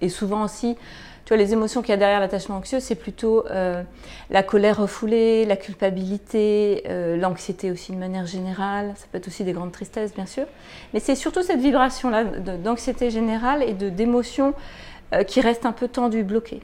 Et 0.00 0.08
souvent 0.08 0.44
aussi, 0.44 0.76
tu 1.24 1.34
vois, 1.34 1.38
les 1.38 1.52
émotions 1.52 1.80
qu'il 1.82 1.90
y 1.90 1.94
a 1.94 1.96
derrière 1.96 2.20
l'attachement 2.20 2.56
anxieux, 2.56 2.78
c'est 2.80 2.94
plutôt 2.94 3.44
euh, 3.46 3.82
la 4.30 4.42
colère 4.42 4.78
refoulée, 4.80 5.44
la 5.44 5.56
culpabilité, 5.56 6.84
euh, 6.88 7.16
l'anxiété 7.16 7.70
aussi 7.70 7.92
de 7.92 7.98
manière 7.98 8.26
générale. 8.26 8.92
Ça 8.96 9.06
peut 9.10 9.18
être 9.18 9.28
aussi 9.28 9.44
des 9.44 9.52
grandes 9.52 9.72
tristesses, 9.72 10.14
bien 10.14 10.26
sûr. 10.26 10.46
Mais 10.94 11.00
c'est 11.00 11.16
surtout 11.16 11.42
cette 11.42 11.60
vibration-là 11.60 12.24
d'anxiété 12.24 13.10
générale 13.10 13.62
et 13.62 13.72
d'émotions 13.72 14.54
qui 15.26 15.40
restent 15.40 15.64
un 15.64 15.72
peu 15.72 15.88
tendues, 15.88 16.22
bloquées. 16.22 16.60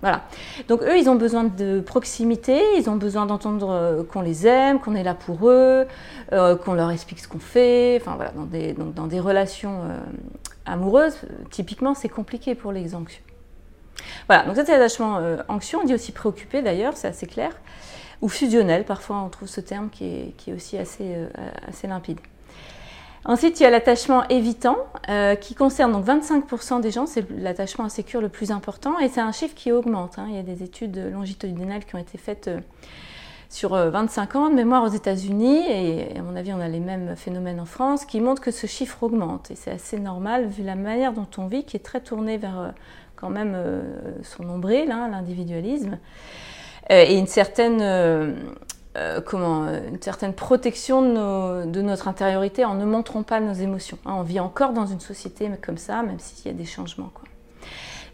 Voilà. 0.00 0.22
Donc 0.68 0.82
eux, 0.82 0.96
ils 0.96 1.08
ont 1.08 1.16
besoin 1.16 1.44
de 1.44 1.80
proximité, 1.80 2.60
ils 2.76 2.88
ont 2.88 2.96
besoin 2.96 3.26
d'entendre 3.26 3.70
euh, 3.70 4.04
qu'on 4.04 4.20
les 4.20 4.46
aime, 4.46 4.78
qu'on 4.78 4.94
est 4.94 5.02
là 5.02 5.14
pour 5.14 5.48
eux, 5.48 5.86
euh, 6.32 6.56
qu'on 6.56 6.74
leur 6.74 6.90
explique 6.90 7.18
ce 7.18 7.26
qu'on 7.26 7.40
fait. 7.40 7.98
Enfin 8.00 8.14
voilà, 8.14 8.30
dans 8.30 8.44
des, 8.44 8.74
dans 8.74 9.06
des 9.06 9.18
relations 9.18 9.82
euh, 9.82 9.98
amoureuses, 10.66 11.16
typiquement, 11.50 11.94
c'est 11.94 12.08
compliqué 12.08 12.54
pour 12.54 12.70
les 12.70 12.94
anxieux. 12.94 13.22
Voilà, 14.28 14.44
donc 14.44 14.54
ça 14.54 14.64
c'est 14.64 14.72
l'attachement 14.72 15.20
anxieux, 15.48 15.78
on 15.82 15.84
dit 15.84 15.94
aussi 15.94 16.12
préoccupé 16.12 16.62
d'ailleurs, 16.62 16.96
c'est 16.96 17.08
assez 17.08 17.26
clair, 17.26 17.50
ou 18.20 18.28
fusionnel, 18.28 18.84
parfois 18.84 19.16
on 19.16 19.28
trouve 19.28 19.48
ce 19.48 19.60
terme 19.60 19.90
qui 19.90 20.04
est, 20.04 20.34
qui 20.36 20.50
est 20.50 20.52
aussi 20.54 20.78
assez, 20.78 21.16
assez 21.66 21.88
limpide. 21.88 22.20
Ensuite, 23.24 23.60
il 23.60 23.64
y 23.64 23.66
a 23.66 23.70
l'attachement 23.70 24.26
évitant, 24.28 24.76
euh, 25.08 25.34
qui 25.34 25.54
concerne 25.54 25.92
donc 25.92 26.04
25% 26.04 26.80
des 26.80 26.90
gens. 26.90 27.06
C'est 27.06 27.28
l'attachement 27.30 27.84
insécure 27.84 28.20
le 28.20 28.28
plus 28.28 28.50
important, 28.50 28.98
et 28.98 29.08
c'est 29.08 29.20
un 29.20 29.32
chiffre 29.32 29.54
qui 29.54 29.72
augmente. 29.72 30.18
Hein. 30.18 30.26
Il 30.30 30.36
y 30.36 30.38
a 30.38 30.42
des 30.42 30.62
études 30.62 31.12
longitudinales 31.12 31.84
qui 31.84 31.94
ont 31.94 31.98
été 31.98 32.16
faites 32.16 32.48
euh, 32.48 32.60
sur 33.50 33.70
25 33.70 34.36
ans 34.36 34.50
de 34.50 34.54
mémoire 34.54 34.84
aux 34.84 34.94
États-Unis, 34.94 35.64
et 35.68 36.18
à 36.18 36.22
mon 36.22 36.36
avis, 36.36 36.52
on 36.52 36.60
a 36.60 36.68
les 36.68 36.80
mêmes 36.80 37.16
phénomènes 37.16 37.60
en 37.60 37.64
France, 37.64 38.04
qui 38.04 38.20
montrent 38.20 38.42
que 38.42 38.50
ce 38.50 38.66
chiffre 38.66 39.02
augmente. 39.02 39.50
Et 39.50 39.54
c'est 39.56 39.70
assez 39.70 39.98
normal 39.98 40.46
vu 40.46 40.62
la 40.62 40.74
manière 40.74 41.12
dont 41.12 41.26
on 41.38 41.46
vit, 41.46 41.64
qui 41.64 41.76
est 41.76 41.80
très 41.80 42.00
tournée 42.00 42.36
vers 42.36 42.74
quand 43.16 43.30
même 43.30 43.56
son 44.22 44.44
nombril, 44.44 44.92
hein, 44.92 45.08
l'individualisme, 45.10 45.98
et 46.90 47.16
une 47.16 47.26
certaine 47.26 47.80
euh, 48.98 49.20
comment, 49.20 49.64
euh, 49.64 49.78
une 49.88 50.02
certaine 50.02 50.32
protection 50.32 51.02
de, 51.02 51.80
notre 51.82 52.08
intériorité 52.08 52.64
en 52.64 52.74
ne 52.74 52.84
montrant 52.84 53.22
pas 53.22 53.38
nos 53.38 53.52
émotions. 53.52 53.98
Hein. 54.04 54.14
on 54.16 54.22
vit 54.22 54.40
encore 54.40 54.72
dans 54.72 54.86
une 54.86 54.98
société 54.98 55.48
comme 55.62 55.78
ça, 55.78 56.02
même 56.02 56.18
s'il 56.18 56.50
y 56.50 56.54
a 56.54 56.56
des 56.56 56.64
changements. 56.64 57.12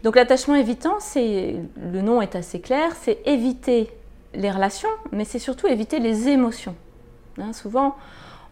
Donc 0.03 0.15
l'attachement 0.15 0.53
évitant, 0.55 0.97
c'est, 0.99 1.55
le 1.81 2.01
nom 2.01 2.21
est 2.21 2.35
assez 2.35 2.61
clair, 2.61 2.91
c'est 3.01 3.17
éviter 3.25 3.89
les 4.35 4.51
relations, 4.51 4.89
mais 5.11 5.25
c'est 5.25 5.39
surtout 5.39 5.65
éviter 5.65 5.99
les 5.99 6.27
émotions. 6.27 6.75
Hein. 7.39 7.51
souvent, 7.53 7.95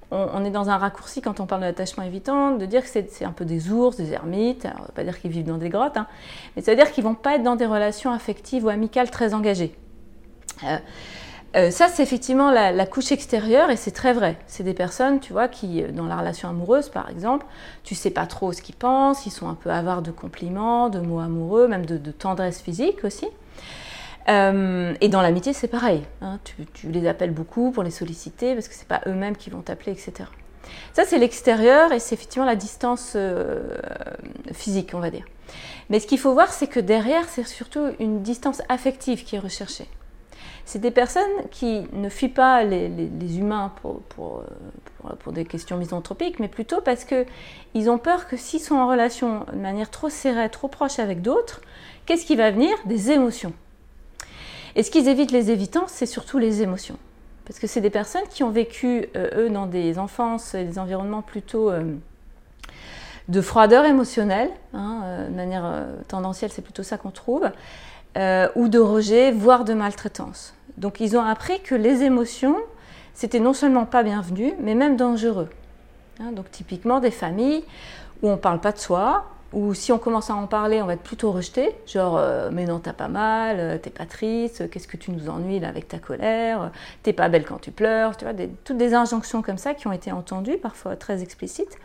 on, 0.09 0.43
est 0.43 0.51
dans 0.51 0.69
un 0.69 0.77
raccourci 0.77 1.21
quand 1.21 1.39
on 1.39 1.45
parle 1.45 1.61
de 1.61 1.67
l'attachement 1.67 2.03
évitant, 2.03 2.51
de 2.51 2.65
dire 2.65 2.81
que 2.81 2.89
c'est, 2.89 3.25
un 3.25 3.31
peu 3.31 3.45
des 3.45 3.71
ours, 3.71 3.95
des 3.97 4.11
ermites, 4.11 4.67
on 4.79 4.83
ne 4.83 4.87
pas 4.87 5.03
dire 5.03 5.19
qu'ils 5.19 5.31
vivent 5.31 5.45
dans 5.45 5.57
des 5.57 5.69
grottes, 5.69 5.97
hein, 5.97 6.07
mais 6.55 6.61
ça 6.61 6.71
veut 6.71 6.77
dire 6.77 6.91
qu'ils 6.91 7.03
ne 7.03 7.09
vont 7.09 7.15
pas 7.15 7.35
être 7.35 7.43
dans 7.43 7.55
des 7.55 7.65
relations 7.65 8.11
affectives 8.11 8.65
ou 8.65 8.69
amicales 8.69 9.11
très 9.11 9.33
engagées. 9.33 9.75
Euh, 10.63 10.77
euh, 11.55 11.69
ça, 11.69 11.87
c'est 11.87 12.01
effectivement 12.01 12.49
la, 12.51 12.85
couche 12.85 13.11
extérieure 13.11 13.69
et 13.69 13.75
c'est 13.75 13.91
très 13.91 14.13
vrai. 14.13 14.37
C'est 14.47 14.63
des 14.63 14.73
personnes, 14.73 15.19
tu 15.19 15.33
vois, 15.33 15.47
qui, 15.47 15.83
euh, 15.83 15.91
dans 15.91 16.07
la 16.07 16.17
relation 16.17 16.49
amoureuse, 16.49 16.89
par 16.89 17.09
exemple, 17.09 17.45
tu 17.83 17.93
sais 17.93 18.09
pas 18.09 18.25
trop 18.25 18.53
ce 18.53 18.61
qu'ils 18.61 18.75
pensent, 18.75 19.25
ils 19.25 19.31
sont 19.31 19.47
un 19.47 19.53
peu 19.53 19.69
avares 19.69 20.01
de 20.01 20.11
compliments, 20.11 20.89
de 20.89 20.99
mots 20.99 21.19
amoureux, 21.19 21.67
même 21.67 21.85
de, 21.85 22.11
tendresse 22.11 22.61
physique 22.61 23.03
aussi. 23.03 23.27
Euh, 24.29 24.93
et 25.01 25.09
dans 25.09 25.21
l'amitié, 25.21 25.53
c'est 25.53 25.67
pareil. 25.67 26.01
Hein. 26.21 26.39
tu, 26.43 26.87
les 26.87 27.07
appelles 27.07 27.33
beaucoup 27.33 27.71
pour 27.71 27.83
les 27.83 27.91
solliciter 27.91 28.53
parce 28.53 28.67
que 28.67 28.73
c'est 28.73 28.87
pas 28.87 29.01
eux-mêmes 29.05 29.35
qui 29.35 29.49
vont 29.49 29.61
t'appeler, 29.61 29.91
etc. 29.91 30.29
Ça, 30.93 31.03
c'est 31.05 31.19
l'extérieur 31.19 31.91
et 31.91 31.99
c'est 31.99 32.15
effectivement 32.15 32.45
la 32.45 32.55
distance 32.55 33.17
physique, 34.53 34.91
on 34.93 34.99
va 34.99 35.11
dire. 35.11 35.25
Mais 35.89 35.99
ce 35.99 36.07
qu'il 36.07 36.19
faut 36.19 36.33
voir, 36.33 36.51
c'est 36.53 36.67
que 36.67 36.79
derrière, 36.79 37.27
c'est 37.27 37.45
surtout 37.45 37.89
une 37.99 38.23
distance 38.23 38.61
affective 38.69 39.25
qui 39.25 39.35
est 39.35 39.39
recherchée 39.39 39.87
c'est 40.65 40.79
des 40.79 40.91
personnes 40.91 41.23
qui 41.51 41.83
ne 41.91 42.09
fuient 42.09 42.29
pas 42.29 42.63
les, 42.63 43.37
humains 43.37 43.71
pour, 43.81 44.01
pour, 44.03 44.43
pour, 45.19 45.33
des 45.33 45.45
questions 45.45 45.77
misanthropiques, 45.77 46.39
mais 46.39 46.47
plutôt 46.47 46.81
parce 46.81 47.05
qu'ils 47.05 47.89
ont 47.89 47.97
peur 47.97 48.27
que 48.27 48.37
s'ils 48.37 48.61
sont 48.61 48.75
en 48.75 48.87
relation 48.87 49.45
de 49.51 49.57
manière 49.57 49.89
trop 49.89 50.09
serrée, 50.09 50.49
trop 50.49 50.69
proche 50.69 50.99
avec 50.99 51.21
d'autres, 51.21 51.61
qu'est-ce 52.05 52.25
qui 52.25 52.35
va 52.35 52.51
venir? 52.51 52.75
Des 52.85 53.11
émotions. 53.11 53.53
Et 54.75 54.83
ce 54.83 54.91
qu'ils 54.91 55.07
évitent 55.07 55.31
les 55.31 55.51
évitants, 55.51 55.85
c'est 55.87 56.05
surtout 56.05 56.37
les 56.37 56.61
émotions. 56.61 56.97
Parce 57.45 57.59
que 57.59 57.67
c'est 57.67 57.81
des 57.81 57.89
personnes 57.89 58.27
qui 58.29 58.43
ont 58.43 58.49
vécu, 58.49 59.07
euh, 59.15 59.45
eux, 59.45 59.49
dans 59.49 59.65
des 59.65 59.99
enfances 59.99 60.55
et 60.55 60.63
des 60.63 60.79
environnements 60.79 61.21
plutôt 61.21 61.69
euh, 61.69 61.83
de 63.27 63.41
froideur 63.41 63.85
émotionnelle. 63.85 64.49
Hein, 64.73 65.01
euh, 65.03 65.27
de 65.27 65.35
manière 65.35 65.85
tendancielle, 66.07 66.51
c'est 66.51 66.61
plutôt 66.61 66.83
ça 66.83 66.97
qu'on 66.97 67.11
trouve. 67.11 67.49
Euh, 68.15 68.47
ou 68.55 68.67
de 68.67 68.77
rejet, 68.77 69.31
voire 69.31 69.63
de 69.63 69.73
maltraitance. 69.73 70.53
Donc 70.77 70.99
ils 70.99 71.17
ont 71.17 71.23
appris 71.23 71.59
que 71.61 71.73
les 71.73 72.03
émotions, 72.03 72.57
c'était 73.15 73.39
non 73.39 73.53
seulement 73.53 73.85
pas 73.85 74.03
bienvenu, 74.03 74.53
mais 74.59 74.75
même 74.75 74.97
dangereux. 74.97 75.49
Hein, 76.19 76.31
donc 76.31 76.51
typiquement 76.51 76.99
des 76.99 77.09
familles 77.09 77.63
où 78.21 78.27
on 78.27 78.33
ne 78.33 78.37
parle 78.37 78.59
pas 78.59 78.71
de 78.71 78.77
soi, 78.77 79.25
ou 79.51 79.73
si 79.73 79.91
on 79.91 79.97
commence 79.97 80.29
à 80.29 80.35
en 80.35 80.45
parler, 80.45 80.79
on 80.83 80.85
va 80.85 80.93
être 80.93 81.01
plutôt 81.01 81.31
rejeté, 81.31 81.75
genre 81.87 82.17
euh, 82.17 82.51
mais 82.51 82.65
non 82.65 82.77
t'as 82.77 82.93
pas 82.93 83.07
mal, 83.07 83.57
euh, 83.59 83.77
t'es 83.79 83.89
pas 83.89 84.05
triste, 84.05 84.69
qu'est-ce 84.69 84.87
que 84.87 84.97
tu 84.97 85.09
nous 85.09 85.27
ennuies 85.27 85.59
là 85.59 85.69
avec 85.69 85.87
ta 85.87 85.97
colère, 85.97 86.71
t'es 87.01 87.13
pas 87.13 87.29
belle 87.29 87.45
quand 87.45 87.61
tu 87.61 87.71
pleures, 87.71 88.15
tu 88.15 88.25
vois, 88.25 88.33
toutes 88.63 88.77
des 88.77 88.93
injonctions 88.93 89.41
comme 89.41 89.57
ça 89.57 89.73
qui 89.73 89.87
ont 89.87 89.91
été 89.91 90.11
entendues, 90.11 90.57
parfois 90.57 90.95
très 90.95 91.23
explicites, 91.23 91.77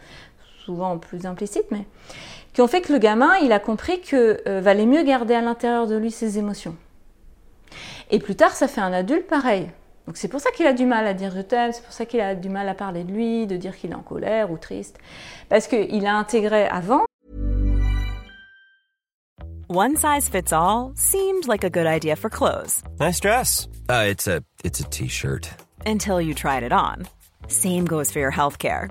souvent 0.65 0.99
plus 0.99 1.25
implicites, 1.25 1.71
mais 1.71 1.87
qui 2.59 2.63
ont 2.63 2.67
fait 2.67 2.81
que 2.81 2.93
le 2.93 2.99
gamin, 2.99 3.37
il 3.37 3.53
a 3.53 3.61
compris 3.61 4.01
que 4.01 4.43
euh, 4.49 4.61
valait 4.61 4.85
mieux 4.85 5.05
garder 5.05 5.35
à 5.35 5.41
l'intérieur 5.41 5.87
de 5.87 5.95
lui 5.95 6.11
ses 6.11 6.39
émotions. 6.39 6.75
Et 8.11 8.19
plus 8.19 8.35
tard, 8.35 8.51
ça 8.51 8.67
fait 8.67 8.81
un 8.81 8.93
adulte 8.93 9.29
pareil. 9.29 9.71
Donc 10.09 10.17
c'est 10.17 10.27
pour 10.27 10.41
ça 10.41 10.51
qu'il 10.51 10.67
a 10.67 10.73
du 10.73 10.85
mal 10.85 11.07
à 11.07 11.15
dire 11.15 11.31
je 11.33 11.41
t'aime, 11.41 11.71
c'est 11.73 11.85
pour 11.85 11.93
ça 11.93 12.05
qu'il 12.05 12.21
a 12.21 12.35
du 12.35 12.49
mal 12.49 12.69
à 12.69 12.75
parler 12.75 13.05
de 13.05 13.13
lui, 13.13 13.47
de 13.47 13.57
dire 13.57 13.77
qu'il 13.77 13.93
est 13.93 13.95
en 13.95 14.03
colère 14.03 14.51
ou 14.51 14.57
triste, 14.57 14.99
parce 15.49 15.69
qu'il 15.69 16.05
a 16.05 16.17
intégré 16.17 16.67
avant. 16.67 17.05
One 19.71 19.95
size 19.95 20.29
fits 20.29 20.53
all 20.53 20.91
seemed 20.97 21.47
like 21.47 21.63
a 21.63 21.71
good 21.71 21.87
idea 21.87 22.17
for 22.17 22.29
clothes. 22.29 22.83
Nice 22.99 23.21
dress. 23.21 23.69
Uh, 23.89 24.07
it's 24.09 24.27
a 24.27 24.43
it's 24.65 24.81
a 24.81 24.85
t-shirt. 24.91 25.49
Until 25.87 26.21
you 26.21 26.35
tried 26.35 26.65
it 26.65 26.73
on. 26.73 27.07
Same 27.47 27.85
goes 27.85 28.11
for 28.11 28.19
your 28.19 28.33
healthcare. 28.33 28.91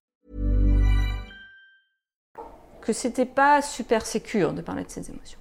Que 2.81 2.93
c'était 2.93 3.25
pas 3.25 3.61
super 3.61 4.05
sécure 4.05 4.53
de 4.53 4.61
parler 4.61 4.83
de 4.83 4.89
ses 4.89 5.09
émotions. 5.09 5.37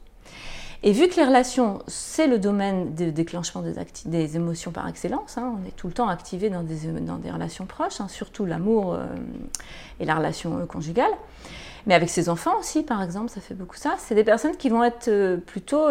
Et 0.83 0.93
vu 0.93 1.09
que 1.09 1.17
les 1.17 1.27
relations, 1.27 1.81
c'est 1.89 2.27
le 2.27 2.39
domaine 2.39 2.95
de 2.95 3.11
déclenchement 3.11 3.63
des, 4.07 4.37
émotions 4.37 4.71
par 4.71 4.89
excellence, 4.89 5.37
hein, 5.37 5.55
on 5.61 5.69
est 5.69 5.77
tout 5.77 5.89
le 5.89 5.93
temps 5.93 6.09
activé 6.09 6.49
dans 6.49 6.63
des, 6.63 7.31
relations 7.31 7.67
proches, 7.67 8.01
hein, 8.01 8.09
surtout 8.09 8.47
l'amour 8.47 8.95
euh, 8.95 9.05
et 9.99 10.07
la 10.07 10.15
relation 10.15 10.57
euh, 10.59 10.65
conjugale, 10.65 11.11
mais 11.87 11.95
avec 11.95 12.09
ses 12.09 12.31
enfants 12.31 12.59
aussi, 12.59 12.83
par 12.83 13.03
exemple, 13.03 13.29
ça 13.29 13.43
fait 13.43 13.55
beaucoup 13.55 13.77
ça. 13.77 13.97
C'est 13.99 14.15
des 14.15 14.25
personnes 14.25 14.57
qui 14.57 14.71
vont 14.71 14.83
être 14.83 15.09
euh, 15.09 15.37
plutôt 15.37 15.87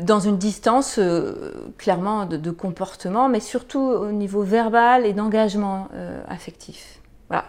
dans 0.00 0.18
une 0.18 0.36
distance 0.36 0.98
clairement 1.78 2.26
de, 2.26 2.50
comportement, 2.50 3.28
mais 3.28 3.38
surtout 3.38 3.78
au 3.78 4.10
niveau 4.10 4.42
verbal 4.42 5.06
et 5.06 5.12
d'engagement 5.12 5.86
affectif. 6.26 7.00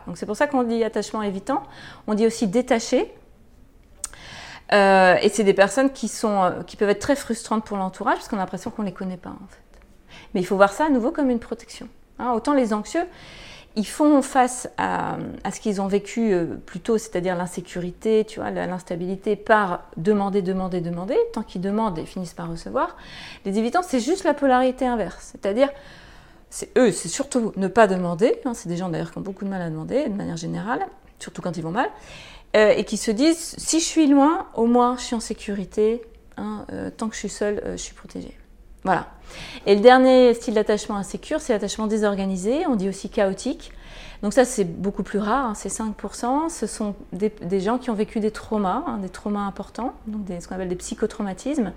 Donc 0.08 0.18
c'est 0.18 0.26
pour 0.26 0.36
ça 0.36 0.48
qu'on 0.48 0.64
dit 0.64 0.84
attachement 0.84 1.22
évitant. 1.22 1.64
On 2.08 2.14
dit 2.14 2.26
aussi 2.26 2.48
détaché. 2.48 3.14
Euh, 4.74 5.16
et 5.22 5.30
c'est 5.30 5.44
des 5.44 5.54
personnes 5.54 5.92
qui, 5.92 6.08
sont, 6.08 6.44
euh, 6.44 6.64
qui 6.64 6.76
peuvent 6.76 6.90
être 6.90 7.00
très 7.00 7.16
frustrantes 7.16 7.64
pour 7.66 7.78
l'entourage 7.78 8.16
parce 8.16 8.28
qu'on 8.28 8.38
a 8.38 8.40
l'impression 8.40 8.72
qu'on 8.72 8.82
ne 8.82 8.88
les 8.88 8.94
connaît 8.94 9.18
pas. 9.18 9.36
Mais 10.34 10.42
il 10.42 10.46
faut 10.46 10.56
voir 10.56 10.72
ça 10.72 10.86
à 10.86 10.90
nouveau 10.90 11.12
comme 11.12 11.30
une 11.30 11.40
protection. 11.40 11.88
Hein. 12.18 12.32
autant 12.32 12.54
les 12.54 12.74
anxieux, 12.74 13.06
ils 13.76 13.86
font 13.86 14.22
face 14.22 14.70
à, 14.78 15.18
ce 15.54 15.60
qu'ils 15.60 15.82
ont 15.82 15.88
vécu 15.88 16.34
euh, 16.34 16.46
plus 16.66 16.80
tôt, 16.80 16.98
c'est-à-dire 16.98 17.36
l'insécurité, 17.36 18.26
tu 18.26 18.40
vois, 18.40 18.50
l'instabilité, 18.50 19.36
par 19.36 19.84
demander, 19.98 20.42
demander, 20.42 20.82
demander. 20.82 21.18
Tant 21.34 21.44
qu'ils 21.44 21.62
demandent 21.62 22.00
et 22.00 22.06
finissent 22.06 22.34
par 22.34 22.50
recevoir. 22.50 22.96
Les 23.44 23.60
évitants, 23.60 23.84
c'est 23.84 24.00
juste 24.00 24.24
la 24.24 24.34
polarité 24.34 24.88
inverse. 24.88 25.34
C'est-à-dire, 25.34 25.70
c'est 26.50 26.78
eux, 26.78 26.92
c'est 26.92 27.10
surtout 27.10 27.52
ne 27.56 27.68
pas 27.68 27.88
demander. 27.88 28.40
Hein, 28.46 28.54
c'est 28.54 28.70
des 28.70 28.78
gens 28.78 28.90
d'ailleurs 28.90 29.12
qui 29.12 29.18
ont 29.18 29.22
beaucoup 29.22 29.46
de 29.46 29.50
mal 29.50 29.62
à 29.62 29.70
demander, 29.70 30.08
de 30.08 30.14
manière 30.14 30.38
générale, 30.38 30.86
surtout 31.20 31.42
quand 31.42 31.58
ils 31.58 31.64
vont 31.64 31.72
mal, 31.72 31.90
euh, 32.56 32.70
et 32.70 32.84
qui 32.86 32.98
se 32.98 33.12
disent 33.12 33.56
si 33.58 33.80
je 33.80 33.86
suis 33.86 34.08
loin, 34.08 34.48
au 34.56 34.66
moins 34.66 34.98
je 34.98 35.04
suis 35.04 35.16
en 35.16 35.20
sécurité. 35.20 36.02
Hein, 36.38 36.66
euh, 36.72 36.90
tant 36.96 37.08
que 37.08 37.14
je 37.14 37.20
suis 37.20 37.30
seule, 37.30 37.62
euh, 37.66 37.72
je 37.78 37.82
suis 37.82 37.94
protégée. 37.94 38.38
Voilà. 38.84 39.08
Et 39.66 39.76
le 39.76 39.82
dernier 39.82 40.34
style 40.34 40.54
d'attachement 40.54 40.96
insécure, 40.96 41.42
c'est 41.42 41.54
l'attachement 41.54 41.88
désorganisé. 41.88 42.68
On 42.68 42.76
dit 42.76 42.88
aussi 42.88 43.10
chaotique. 43.10 43.72
Donc 44.22 44.34
ça, 44.34 44.46
c'est 44.46 44.64
beaucoup 44.64 45.04
plus 45.04 45.20
rare, 45.20 45.46
hein, 45.46 45.54
c'est 45.56 45.70
5%. 45.70 46.50
Ce 46.50 46.68
sont 46.68 46.96
des, 47.12 47.60
gens 47.60 47.78
qui 47.78 47.90
ont 47.90 47.94
vécu 47.96 48.20
des 48.20 48.32
traumas, 48.32 48.84
des 49.02 49.10
traumas 49.10 49.42
importants, 49.42 49.94
donc 50.08 50.24
des, 50.26 50.40
ce 50.40 50.48
qu'on 50.48 50.56
appelle 50.56 50.70
des 50.70 50.76
psychotraumatismes 50.76 51.74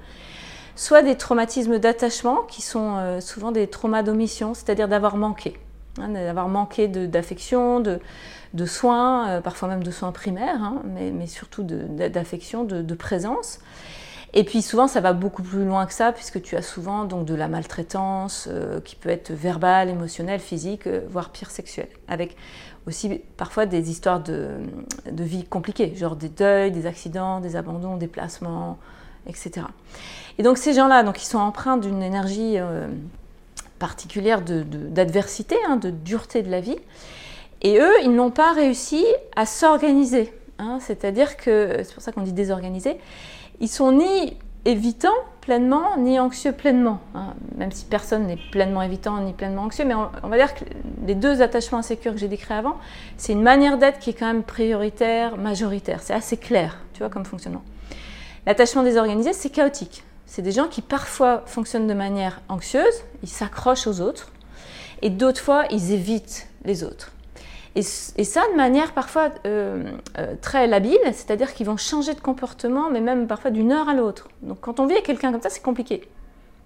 soit 0.78 1.02
des 1.02 1.16
traumatismes 1.16 1.80
d'attachement, 1.80 2.42
qui 2.42 2.62
sont 2.62 2.94
euh, 2.98 3.20
souvent 3.20 3.50
des 3.50 3.66
traumas 3.66 4.04
d'omission, 4.04 4.54
c'est-à-dire 4.54 4.86
d'avoir 4.86 5.16
manqué, 5.16 5.58
hein, 6.00 6.08
d'avoir 6.10 6.48
manqué 6.48 6.86
d'affection, 6.86 7.80
de, 7.80 8.64
soins, 8.64 9.28
euh, 9.28 9.40
parfois 9.40 9.68
même 9.68 9.82
de 9.82 9.90
soins 9.90 10.12
primaires, 10.12 10.62
hein, 10.62 10.80
mais, 10.84 11.26
surtout 11.26 11.64
d'affection, 11.64 12.62
de, 12.62 12.80
de, 12.80 12.94
présence. 12.94 13.58
Et 14.34 14.44
puis 14.44 14.62
souvent, 14.62 14.86
ça 14.86 15.00
va 15.00 15.14
beaucoup 15.14 15.42
plus 15.42 15.64
loin 15.64 15.84
que 15.84 15.92
ça, 15.92 16.12
puisque 16.12 16.40
tu 16.42 16.54
as 16.54 16.62
souvent 16.62 17.06
donc 17.06 17.24
de 17.24 17.34
la 17.34 17.48
maltraitance 17.48 18.46
euh, 18.48 18.80
qui 18.80 18.94
peut 18.94 19.08
être 19.08 19.32
verbale, 19.32 19.88
émotionnelle, 19.88 20.38
physique, 20.38 20.86
voire 21.10 21.30
pire 21.30 21.50
sexuelle, 21.50 21.88
avec 22.06 22.36
aussi 22.86 23.20
parfois 23.36 23.66
des 23.66 23.90
histoires 23.90 24.22
de, 24.22 24.50
de, 25.10 25.24
vie 25.24 25.44
compliquées, 25.44 25.92
genre 25.96 26.14
des 26.14 26.28
deuils, 26.28 26.70
des 26.70 26.86
accidents, 26.86 27.40
des 27.40 27.56
abandons, 27.56 27.96
des 27.96 28.06
placements, 28.06 28.78
etc. 29.28 29.66
Et 30.38 30.42
donc 30.42 30.58
ces 30.58 30.72
gens-là, 30.72 31.02
donc 31.02 31.22
ils 31.22 31.26
sont 31.26 31.38
empreints 31.38 31.76
d'une 31.76 32.02
énergie 32.02 32.54
euh, 32.56 32.88
particulière 33.78 34.42
d'adversité, 34.42 35.56
de, 35.56 35.70
hein, 35.70 35.76
de 35.76 35.90
dureté 35.90 36.42
de 36.42 36.50
la 36.50 36.60
vie, 36.60 36.78
et 37.62 37.78
eux, 37.78 37.92
ils 38.04 38.14
n'ont 38.14 38.30
pas 38.30 38.52
réussi 38.52 39.04
à 39.34 39.46
s'organiser. 39.46 40.32
Hein, 40.58 40.78
C'est-à-dire 40.80 41.36
que, 41.36 41.80
c'est 41.82 41.94
pour 41.94 42.02
ça 42.02 42.12
qu'on 42.12 42.22
dit 42.22 42.32
désorganisés, 42.32 42.98
ils 43.60 43.68
sont 43.68 43.92
ni 43.92 44.36
évitants 44.64 45.08
pleinement, 45.40 45.96
ni 45.96 46.20
anxieux 46.20 46.52
pleinement. 46.52 47.00
Hein. 47.14 47.34
même 47.56 47.72
si 47.72 47.86
personne 47.86 48.26
n'est 48.26 48.38
pleinement 48.52 48.82
évitant 48.82 49.18
ni 49.20 49.32
pleinement 49.32 49.62
anxieux, 49.62 49.84
mais 49.84 49.94
on, 49.94 50.28
va 50.28 50.36
dire 50.36 50.54
que 50.54 50.64
les 51.06 51.14
deux 51.14 51.40
attachements 51.42 51.78
insécures 51.78 52.12
que 52.12 52.18
j'ai 52.18 52.28
décrits 52.28 52.54
avant, 52.54 52.76
c'est 53.16 53.32
une 53.32 53.42
manière 53.42 53.78
d'être 53.78 53.98
qui 53.98 54.10
est 54.10 54.14
quand 54.14 54.26
même 54.26 54.42
prioritaire, 54.42 55.36
majoritaire. 55.36 56.00
C'est 56.02 56.12
assez 56.12 56.36
clair, 56.36 56.78
tu 56.92 56.98
vois, 56.98 57.08
comme 57.08 57.24
fonctionnement. 57.24 57.62
L'attachement 58.48 58.82
désorganisé, 58.82 59.34
c'est 59.34 59.50
chaotique. 59.50 60.04
C'est 60.24 60.40
des 60.40 60.52
gens 60.52 60.68
qui 60.68 60.80
parfois 60.80 61.42
fonctionnent 61.44 61.86
de 61.86 61.92
manière 61.92 62.40
anxieuse, 62.48 63.04
ils 63.22 63.28
s'accrochent 63.28 63.86
aux 63.86 64.00
autres, 64.00 64.32
et 65.02 65.10
d'autres 65.10 65.42
fois, 65.42 65.66
ils 65.70 65.92
évitent 65.92 66.48
les 66.64 66.82
autres. 66.82 67.12
Et, 67.74 67.82
ça 67.82 68.40
de 68.50 68.56
manière 68.56 68.94
parfois 68.94 69.28
euh, 69.46 69.92
euh, 70.16 70.34
très 70.40 70.66
labile, 70.66 70.98
c'est-à-dire 71.04 71.52
qu'ils 71.52 71.66
vont 71.66 71.76
changer 71.76 72.14
de 72.14 72.20
comportement, 72.20 72.88
mais 72.90 73.02
même 73.02 73.26
parfois 73.26 73.50
d'une 73.50 73.70
heure 73.70 73.90
à 73.90 73.92
l'autre. 73.92 74.28
Donc 74.40 74.60
quand 74.62 74.80
on 74.80 74.86
vit 74.86 74.94
avec 74.94 75.04
quelqu'un 75.04 75.30
comme 75.30 75.42
ça, 75.42 75.50
c'est 75.50 75.62
compliqué. 75.62 76.08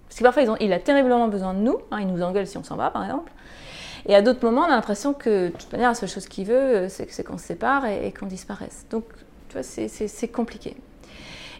Parce 0.07 0.19
que 0.19 0.23
parfois, 0.23 0.57
il 0.61 0.71
a 0.71 0.79
terriblement 0.79 1.27
besoin 1.27 1.53
de 1.53 1.59
nous, 1.59 1.79
hein, 1.91 1.97
il 1.99 2.07
nous 2.07 2.23
engueule 2.23 2.47
si 2.47 2.57
on 2.57 2.63
s'en 2.63 2.77
va 2.77 2.91
par 2.91 3.03
exemple. 3.03 3.29
Et 4.05 4.15
à 4.15 4.21
d'autres 4.21 4.45
moments, 4.45 4.61
on 4.61 4.71
a 4.71 4.75
l'impression 4.75 5.13
que 5.13 5.47
de 5.47 5.51
toute 5.51 5.71
manière, 5.73 5.89
la 5.89 5.95
seule 5.95 6.07
chose 6.07 6.27
qu'il 6.27 6.47
veut, 6.47 6.55
euh, 6.55 6.87
c'est 6.87 7.25
qu'on 7.25 7.37
se 7.37 7.43
sépare 7.43 7.85
et, 7.87 8.13
qu'on 8.17 8.27
disparaisse. 8.27 8.85
Donc, 8.89 9.03
tu 9.49 9.57
vois, 9.57 9.63
c'est 9.63 10.27
compliqué. 10.29 10.77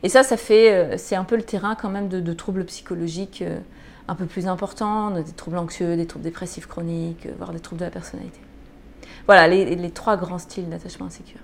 Et 0.04 0.10
ça, 0.10 0.24
ça 0.24 0.38
fait, 0.38 0.98
c'est 0.98 1.16
un 1.16 1.24
peu 1.24 1.36
le 1.36 1.44
terrain 1.44 1.76
quand 1.76 1.90
même 1.90 2.10
de, 2.10 2.34
troubles 2.34 2.66
psychologiques 2.66 3.44
un 4.08 4.16
peu 4.16 4.26
plus 4.26 4.48
importants, 4.48 5.12
des 5.12 5.24
troubles 5.24 5.58
anxieux, 5.58 5.96
des 5.96 6.06
troubles 6.06 6.26
dépressifs 6.26 6.68
chroniques, 6.68 7.28
voire 7.38 7.52
des 7.52 7.60
troubles 7.60 7.80
de 7.80 7.86
la 7.86 7.92
personnalité. 7.92 8.40
Voilà 9.26 9.48
les, 9.48 9.90
trois 9.92 10.18
grands 10.18 10.38
styles 10.40 10.70
d'attachement 10.70 11.06
insécure. 11.06 11.40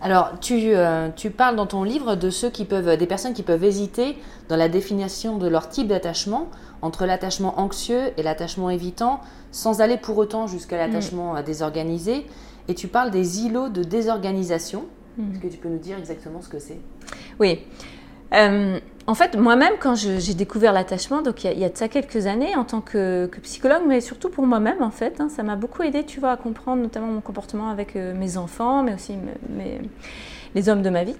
Alors, 0.00 0.32
tu, 0.40 0.74
euh, 0.74 1.08
tu, 1.14 1.30
parles 1.30 1.56
dans 1.56 1.66
ton 1.66 1.82
livre 1.82 2.14
de 2.14 2.28
ceux 2.28 2.50
qui 2.50 2.64
peuvent, 2.64 2.96
des 2.96 3.06
personnes 3.06 3.32
qui 3.32 3.42
peuvent 3.42 3.64
hésiter 3.64 4.18
dans 4.48 4.56
la 4.56 4.68
définition 4.68 5.38
de 5.38 5.46
leur 5.48 5.68
type 5.68 5.88
d'attachement 5.88 6.50
entre 6.82 7.06
l'attachement 7.06 7.58
anxieux 7.58 8.12
et 8.18 8.22
l'attachement 8.22 8.68
évitant, 8.68 9.20
sans 9.50 9.80
aller 9.80 9.96
pour 9.96 10.18
autant 10.18 10.46
jusqu'à 10.46 10.76
l'attachement 10.76 11.34
mm. 11.34 11.42
désorganisé. 11.42 12.26
Et 12.68 12.74
tu 12.74 12.88
parles 12.88 13.10
des 13.10 13.40
îlots 13.44 13.70
de 13.70 13.82
désorganisation. 13.82 14.84
Est-ce 15.18 15.40
que 15.40 15.48
tu 15.48 15.58
peux 15.58 15.68
nous 15.68 15.78
dire 15.78 15.98
exactement 15.98 16.40
ce 16.40 16.48
que 16.48 16.58
c'est? 16.58 16.78
Oui. 17.38 17.60
Euh, 18.34 18.78
en 19.06 19.14
fait, 19.14 19.36
moi-même, 19.36 19.74
quand 19.78 19.94
j'ai 19.94 20.34
découvert 20.34 20.72
l'attachement, 20.72 21.22
donc 21.22 21.44
il 21.44 21.58
y, 21.58 21.64
a, 21.64 21.68
de 21.68 21.76
ça 21.76 21.88
quelques 21.88 22.26
années, 22.26 22.56
en 22.56 22.64
tant 22.64 22.80
que, 22.80 23.30
psychologue, 23.42 23.82
mais 23.86 24.00
surtout 24.00 24.30
pour 24.30 24.46
moi-même, 24.46 24.82
en 24.82 24.90
fait, 24.90 25.20
hein, 25.20 25.28
ça 25.28 25.42
m'a 25.42 25.56
beaucoup 25.56 25.82
aidé, 25.82 26.04
tu 26.04 26.20
vois, 26.20 26.32
à 26.32 26.36
comprendre 26.36 26.82
notamment 26.82 27.08
mon 27.08 27.20
comportement 27.20 27.68
avec 27.68 27.96
euh, 27.96 28.14
mes 28.14 28.36
enfants, 28.36 28.82
mais 28.82 28.94
aussi 28.94 29.14
les 30.54 30.68
hommes 30.68 30.82
de 30.82 30.90
ma 30.90 31.04
vie. 31.04 31.16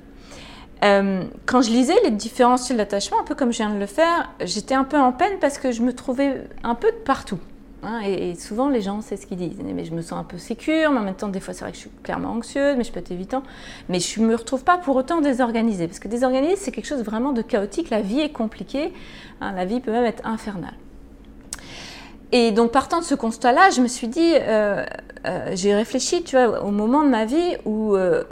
Euh, 0.82 1.24
quand 1.46 1.62
je 1.62 1.70
lisais 1.70 1.94
les 2.04 2.10
différents 2.10 2.56
styles 2.56 2.76
d'attachement, 2.76 3.20
un 3.20 3.24
peu 3.24 3.34
comme 3.34 3.52
je 3.52 3.58
viens 3.58 3.72
de 3.72 3.78
le 3.78 3.86
faire, 3.86 4.30
j'étais 4.40 4.74
un 4.74 4.84
peu 4.84 4.98
en 4.98 5.12
peine 5.12 5.38
parce 5.40 5.58
que 5.58 5.72
je 5.72 5.82
me 5.82 5.94
trouvais 5.94 6.42
un 6.62 6.74
peu 6.74 6.90
de 6.90 6.96
partout. 6.96 7.38
Hein, 7.84 8.00
et, 8.06 8.34
souvent, 8.34 8.68
les 8.68 8.80
gens, 8.80 9.00
c'est 9.00 9.16
ce 9.16 9.26
qu'ils 9.26 9.36
disent. 9.36 9.58
Mais 9.62 9.84
je 9.84 9.92
me 9.92 10.02
sens 10.02 10.18
un 10.18 10.24
peu 10.24 10.38
sécure, 10.38 10.90
mais 10.90 10.98
en 10.98 11.02
même 11.02 11.14
temps, 11.14 11.28
des 11.28 11.40
fois, 11.40 11.52
c'est 11.54 11.62
vrai 11.62 11.70
que 11.72 11.76
je 11.76 11.82
suis 11.82 11.90
clairement 12.02 12.30
anxieuse, 12.30 12.76
mais 12.76 12.84
je 12.84 12.92
peux 12.92 13.00
être 13.00 13.10
évitant. 13.10 13.42
Mais 13.88 14.00
je 14.00 14.20
ne 14.20 14.26
me 14.26 14.34
retrouve 14.34 14.64
pas 14.64 14.78
pour 14.78 14.96
autant 14.96 15.20
désorganisée. 15.20 15.86
Parce 15.86 15.98
que 15.98 16.08
désorganisée, 16.08 16.56
c'est 16.56 16.72
quelque 16.72 16.86
chose 16.86 17.02
vraiment 17.02 17.32
de 17.32 17.42
chaotique. 17.42 17.90
La 17.90 18.00
vie 18.00 18.20
est 18.20 18.32
compliquée. 18.32 18.92
Hein, 19.40 19.52
la 19.52 19.64
vie 19.64 19.80
peut 19.80 19.92
même 19.92 20.04
être 20.04 20.26
infernale. 20.26 20.74
Et 22.32 22.50
donc, 22.52 22.72
partant 22.72 22.98
de 23.00 23.04
ce 23.04 23.14
constat-là, 23.14 23.70
je 23.70 23.80
me 23.80 23.86
suis 23.86 24.08
dit, 24.08 24.34
euh, 24.34 24.84
euh, 25.26 25.50
j'ai 25.54 25.74
réfléchi, 25.74 26.24
tu 26.24 26.36
vois, 26.36 26.64
au 26.64 26.70
moment 26.70 27.04
de 27.04 27.08
ma 27.08 27.26
vie 27.26 27.56
où, 27.64 27.94
euh, 27.94 28.24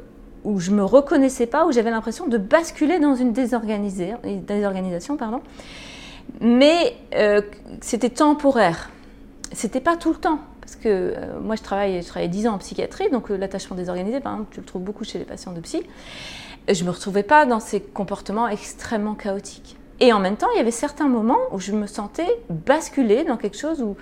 où 0.44 0.58
je 0.58 0.70
me 0.72 0.82
reconnaissais 0.82 1.46
pas, 1.46 1.66
où 1.66 1.72
j'avais 1.72 1.90
l'impression 1.90 2.26
de 2.26 2.38
basculer 2.38 2.98
dans 2.98 3.14
une 3.14 3.32
désorganisation, 3.32 5.16
pardon. 5.16 5.40
Mais 6.40 6.96
c'était 7.80 8.10
temporaire 8.10 8.90
c'était 9.54 9.80
pas 9.80 9.96
tout 9.96 10.10
le 10.10 10.18
temps. 10.18 10.38
Parce 10.60 10.76
que 10.76 10.88
euh, 10.88 11.40
moi, 11.40 11.56
je 11.56 11.62
travaille, 11.62 12.00
je 12.02 12.06
travaillais 12.06 12.28
10 12.28 12.46
ans 12.46 12.54
en 12.54 12.58
psychiatrie, 12.58 13.10
donc 13.10 13.30
euh, 13.30 13.36
l'attachement 13.36 13.76
désorganisé, 13.76 14.20
par 14.20 14.34
exemple, 14.34 14.50
tu 14.52 14.60
le 14.60 14.66
trouves 14.66 14.82
beaucoup 14.82 15.04
chez 15.04 15.18
les 15.18 15.24
patients 15.24 15.52
de 15.52 15.60
psy. 15.60 15.82
Je 16.68 16.80
ne 16.80 16.86
me 16.86 16.92
retrouvais 16.92 17.24
pas 17.24 17.44
dans 17.46 17.58
ces 17.58 17.80
comportements 17.80 18.48
extrêmement 18.48 19.14
chaotiques. 19.14 19.76
Et 19.98 20.12
en 20.12 20.20
même 20.20 20.36
temps, 20.36 20.46
il 20.54 20.58
y 20.58 20.60
avait 20.60 20.70
certains 20.70 21.08
moments 21.08 21.38
où 21.50 21.58
je 21.58 21.72
me 21.72 21.86
sentais 21.86 22.28
basculer 22.48 23.24
dans 23.24 23.36
quelque 23.36 23.58
chose 23.58 23.82
où, 23.82 23.96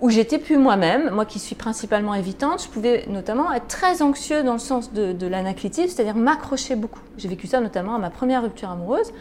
où 0.00 0.10
j'étais 0.10 0.38
plus 0.38 0.58
moi-même. 0.58 1.10
Moi 1.10 1.24
qui 1.24 1.38
suis 1.38 1.54
principalement 1.54 2.14
évitante, 2.14 2.64
je 2.64 2.68
pouvais 2.68 3.04
notamment 3.08 3.52
être 3.52 3.68
très 3.68 4.02
anxieux 4.02 4.42
dans 4.42 4.52
le 4.52 4.58
sens 4.58 4.92
de, 4.92 5.12
de 5.12 5.26
l'anaclitisme, 5.28 5.88
c'est-à-dire 5.88 6.16
m'accrocher 6.16 6.74
beaucoup. 6.74 7.00
J'ai 7.16 7.28
vécu 7.28 7.46
ça 7.46 7.60
notamment 7.60 7.94
à 7.94 7.98
ma 7.98 8.10
première 8.10 8.42
rupture 8.42 8.70
amoureuse 8.70 9.12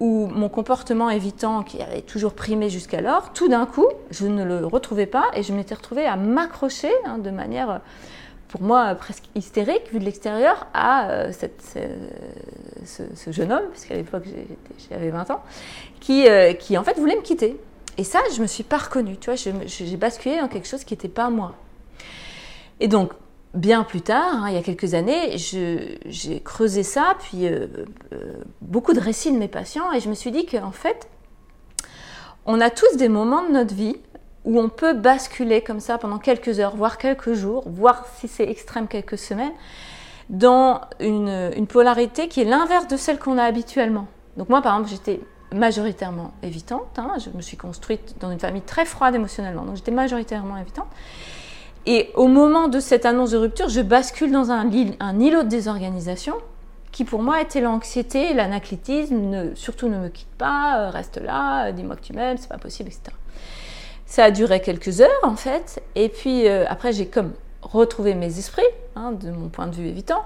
où 0.00 0.26
mon 0.26 0.48
comportement 0.48 1.10
évitant, 1.10 1.62
qui 1.62 1.80
avait 1.80 2.00
toujours 2.00 2.32
primé 2.32 2.70
jusqu'alors, 2.70 3.32
tout 3.34 3.48
d'un 3.48 3.66
coup, 3.66 3.86
je 4.10 4.26
ne 4.26 4.42
le 4.42 4.66
retrouvais 4.66 5.06
pas 5.06 5.26
et 5.34 5.42
je 5.42 5.52
m'étais 5.52 5.74
retrouvée 5.74 6.06
à 6.06 6.16
m'accrocher 6.16 6.90
hein, 7.04 7.18
de 7.18 7.30
manière, 7.30 7.82
pour 8.48 8.62
moi, 8.62 8.94
presque 8.94 9.24
hystérique, 9.34 9.92
vu 9.92 9.98
de 9.98 10.04
l'extérieur, 10.04 10.66
à 10.72 11.10
euh, 11.10 11.32
ce, 11.32 13.30
jeune 13.30 13.52
homme, 13.52 13.68
puisqu'à 13.70 13.94
l'époque 13.94 14.24
j'avais 14.90 15.10
20 15.10 15.30
ans, 15.30 15.42
qui, 16.00 16.26
euh, 16.26 16.54
qui 16.54 16.78
en 16.78 16.82
fait 16.82 16.98
voulait 16.98 17.16
me 17.16 17.22
quitter. 17.22 17.60
Et 17.98 18.04
ça, 18.04 18.20
je 18.32 18.38
ne 18.38 18.42
me 18.42 18.46
suis 18.46 18.64
pas 18.64 18.78
reconnue, 18.78 19.18
tu 19.18 19.30
vois, 19.30 19.36
j'ai 19.36 19.96
basculé 19.98 20.40
dans 20.40 20.48
quelque 20.48 20.66
chose 20.66 20.84
qui 20.84 20.94
n'était 20.94 21.08
pas 21.08 21.28
moi. 21.28 21.54
Et 22.80 22.88
donc, 22.88 23.12
bien 23.54 23.82
plus 23.82 24.00
tard, 24.00 24.44
hein, 24.44 24.48
il 24.48 24.54
y 24.54 24.58
a 24.58 24.62
quelques 24.62 24.94
années, 24.94 25.36
j'ai 25.36 26.40
creusé 26.40 26.82
ça, 26.82 27.16
puis 27.18 27.46
euh, 27.46 27.66
euh, 28.12 28.42
beaucoup 28.60 28.92
de 28.92 29.00
récits 29.00 29.32
de 29.32 29.38
mes 29.38 29.48
patients, 29.48 29.92
et 29.92 30.00
je 30.00 30.08
me 30.08 30.14
suis 30.14 30.30
dit 30.30 30.46
qu'en 30.46 30.72
fait, 30.72 31.08
on 32.46 32.60
a 32.60 32.70
tous 32.70 32.96
des 32.96 33.08
moments 33.08 33.42
de 33.42 33.52
notre 33.52 33.74
vie 33.74 33.96
où 34.44 34.58
on 34.58 34.68
peut 34.68 34.94
basculer 34.94 35.62
comme 35.62 35.80
ça 35.80 35.98
pendant 35.98 36.18
quelques 36.18 36.60
heures, 36.60 36.76
voire 36.76 36.96
quelques 36.96 37.34
jours, 37.34 37.64
voire 37.66 38.06
si 38.18 38.28
c'est 38.28 38.48
extrême 38.48 38.88
quelques 38.88 39.18
semaines, 39.18 39.52
dans 40.30 40.82
une, 41.00 41.66
polarité 41.68 42.28
qui 42.28 42.40
est 42.40 42.44
l'inverse 42.44 42.86
de 42.86 42.96
celle 42.96 43.18
qu'on 43.18 43.36
a 43.36 43.42
habituellement. 43.42 44.06
Donc 44.36 44.48
moi, 44.48 44.62
par 44.62 44.74
exemple, 44.74 44.90
j'étais 44.90 45.20
majoritairement 45.52 46.32
évitante, 46.44 46.98
hein, 46.98 47.14
je 47.18 47.36
me 47.36 47.42
suis 47.42 47.56
construite 47.56 48.14
dans 48.20 48.30
une 48.30 48.38
famille 48.38 48.62
très 48.62 48.84
froide 48.84 49.16
émotionnellement, 49.16 49.64
donc 49.64 49.76
j'étais 49.76 49.90
majoritairement 49.90 50.56
évitante. 50.56 50.86
Et 51.86 52.10
au 52.14 52.26
moment 52.26 52.68
de 52.68 52.78
cette 52.78 53.06
annonce 53.06 53.30
de 53.30 53.38
rupture, 53.38 53.68
je 53.68 53.80
bascule 53.80 54.32
dans 54.32 54.50
un, 54.50 54.70
îlot 54.70 55.42
de 55.42 55.48
désorganisation 55.48 56.34
qui 56.92 57.04
pour 57.04 57.22
moi 57.22 57.40
était 57.40 57.60
l'anxiété, 57.60 58.34
l'anaclitisme, 58.34 59.54
surtout 59.54 59.88
ne 59.88 59.98
me 59.98 60.08
quitte 60.08 60.34
pas, 60.36 60.80
euh, 60.80 60.90
reste 60.90 61.18
là, 61.18 61.66
euh, 61.68 61.72
dis-moi 61.72 61.94
que 61.94 62.02
tu 62.02 62.12
m'aimes, 62.12 62.36
c'est 62.36 62.48
pas 62.48 62.58
possible, 62.58 62.88
etc. 62.88 63.16
Ça 64.06 64.24
a 64.24 64.30
duré 64.32 64.60
quelques 64.60 65.00
heures 65.00 65.08
en 65.22 65.36
fait, 65.36 65.80
et 65.94 66.08
puis 66.08 66.48
euh, 66.48 66.64
après 66.68 66.92
j'ai 66.92 67.06
comme 67.06 67.32
retrouvé 67.62 68.14
mes 68.14 68.40
esprits, 68.40 68.62
hein, 68.96 69.12
de 69.12 69.30
mon 69.30 69.48
point 69.48 69.68
de 69.68 69.76
vue 69.76 69.86
évitant, 69.86 70.24